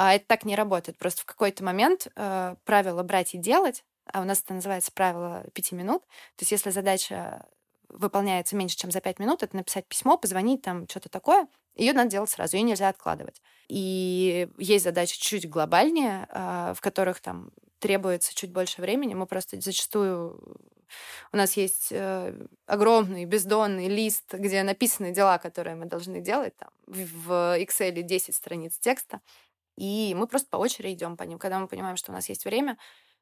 [0.00, 0.96] А это так не работает.
[0.96, 5.44] Просто в какой-то момент э, правило брать и делать, а у нас это называется правило
[5.52, 6.02] пяти минут.
[6.36, 7.44] То есть если задача
[7.90, 11.48] выполняется меньше, чем за пять минут, это написать письмо, позвонить, там что-то такое.
[11.74, 13.42] Ее надо делать сразу, ее нельзя откладывать.
[13.68, 19.12] И есть задачи чуть глобальнее, э, в которых там требуется чуть больше времени.
[19.12, 20.56] Мы просто зачастую...
[21.30, 26.56] У нас есть э, огромный бездонный лист, где написаны дела, которые мы должны делать.
[26.56, 29.20] Там, в Excel 10 страниц текста.
[29.80, 31.38] И мы просто по очереди идем по ним.
[31.38, 32.76] Когда мы понимаем, что у нас есть время,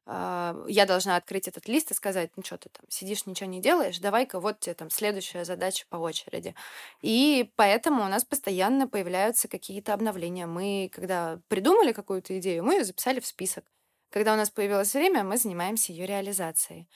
[0.06, 3.60] а, я должна открыть этот лист и сказать, ну что ты там сидишь, ничего не
[3.60, 6.56] делаешь, давай-ка вот тебе там следующая задача по очереди.
[7.00, 10.46] И поэтому у нас постоянно появляются какие-то обновления.
[10.46, 13.64] Мы, когда придумали какую-то идею, мы ее записали в список.
[14.10, 16.88] Когда у нас появилось время, мы занимаемся ее реализацией.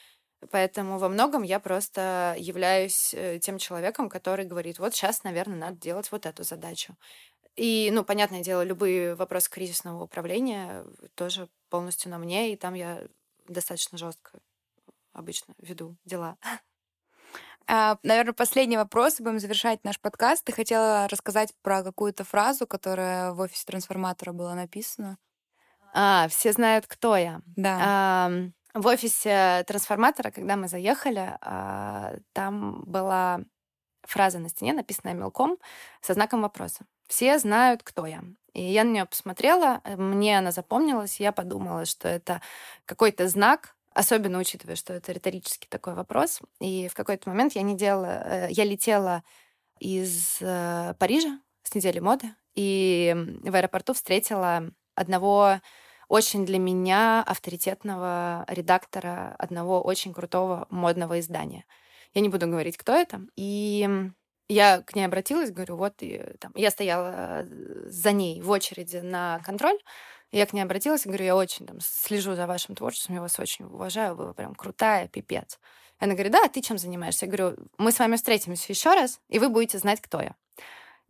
[0.51, 5.77] Поэтому во многом я просто являюсь э, тем человеком, который говорит, вот сейчас, наверное, надо
[5.77, 6.97] делать вот эту задачу.
[7.57, 10.85] И, ну, понятное дело, любые вопросы кризисного управления
[11.15, 13.05] тоже полностью на мне, и там я
[13.47, 14.39] достаточно жестко
[15.13, 16.37] обычно веду дела.
[17.69, 20.45] А, наверное, последний вопрос, будем завершать наш подкаст.
[20.45, 25.17] Ты хотела рассказать про какую-то фразу, которая в офисе трансформатора была написана.
[25.95, 27.41] А, все знают, кто я.
[27.55, 27.79] Да.
[27.81, 28.31] А,
[28.75, 33.41] в офисе трансформатора, когда мы заехали, а, там была
[34.03, 35.59] фраза на стене, написанная мелком,
[36.01, 36.85] со знаком вопроса.
[37.13, 38.25] Все знают, кто я.
[38.55, 42.41] И я на нее посмотрела, э, мне она запомнилась, я подумала, что это
[42.87, 46.41] какой-то знак, особенно учитывая, что это риторический такой вопрос.
[46.59, 49.25] И в какой-то момент я не делала, э, я летела
[49.79, 55.61] из э, Парижа с недели моды, и в аэропорту встретила одного
[56.09, 61.67] очень для меня авторитетного редактора одного очень крутого модного издания.
[62.15, 63.21] Я не буду говорить, кто это.
[63.37, 63.87] И
[64.53, 67.47] я к ней обратилась, говорю, вот, и, там, я стояла э,
[67.87, 69.79] за ней в очереди на контроль,
[70.31, 73.39] я к ней обратилась и говорю, я очень там слежу за вашим творчеством, я вас
[73.39, 75.59] очень уважаю, вы прям крутая, пипец.
[75.99, 77.27] Она говорит, да, а ты чем занимаешься?
[77.27, 80.35] Я говорю, мы с вами встретимся еще раз, и вы будете знать, кто я.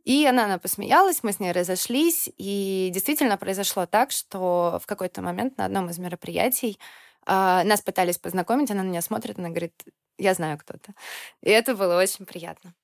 [0.05, 5.23] И она, она посмеялась, мы с ней разошлись, и действительно произошло так, что в какой-то
[5.23, 6.79] момент на одном из мероприятий
[7.27, 9.75] э, нас пытались познакомить, она на меня смотрит, она говорит,
[10.19, 10.93] я знаю, кто то
[11.43, 12.75] И это было очень приятно.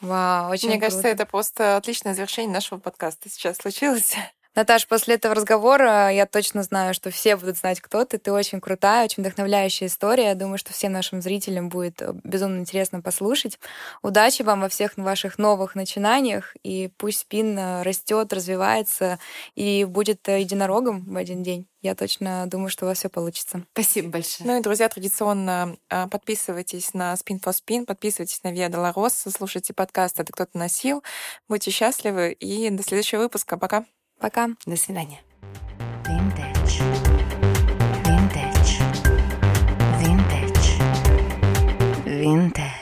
[0.00, 0.90] Вау, очень Мне круто.
[0.90, 4.14] кажется, это просто отличное завершение нашего подкаста сейчас случилось.
[4.56, 8.16] Наташ, после этого разговора я точно знаю, что все будут знать, кто ты.
[8.16, 10.28] Ты очень крутая, очень вдохновляющая история.
[10.28, 13.58] Я думаю, что всем нашим зрителям будет э, безумно интересно послушать.
[14.00, 19.18] Удачи вам во всех ваших новых начинаниях, и пусть спин э, растет, развивается
[19.56, 21.68] и будет э, единорогом в один день.
[21.82, 23.62] Я точно думаю, что у вас все получится.
[23.74, 24.48] Спасибо большое.
[24.48, 30.18] Ну и, друзья, традиционно подписывайтесь на Spin for Spin, подписывайтесь на Виа Долорос, слушайте подкаст
[30.18, 31.04] «Это кто-то носил».
[31.46, 33.58] Будьте счастливы и до следующего выпуска.
[33.58, 33.84] Пока.
[34.18, 34.48] Пока.
[34.66, 35.20] До свидания.
[36.04, 36.80] Vintage.
[38.04, 38.80] Vintage.
[40.00, 40.78] Vintage.
[42.04, 42.75] Vintage.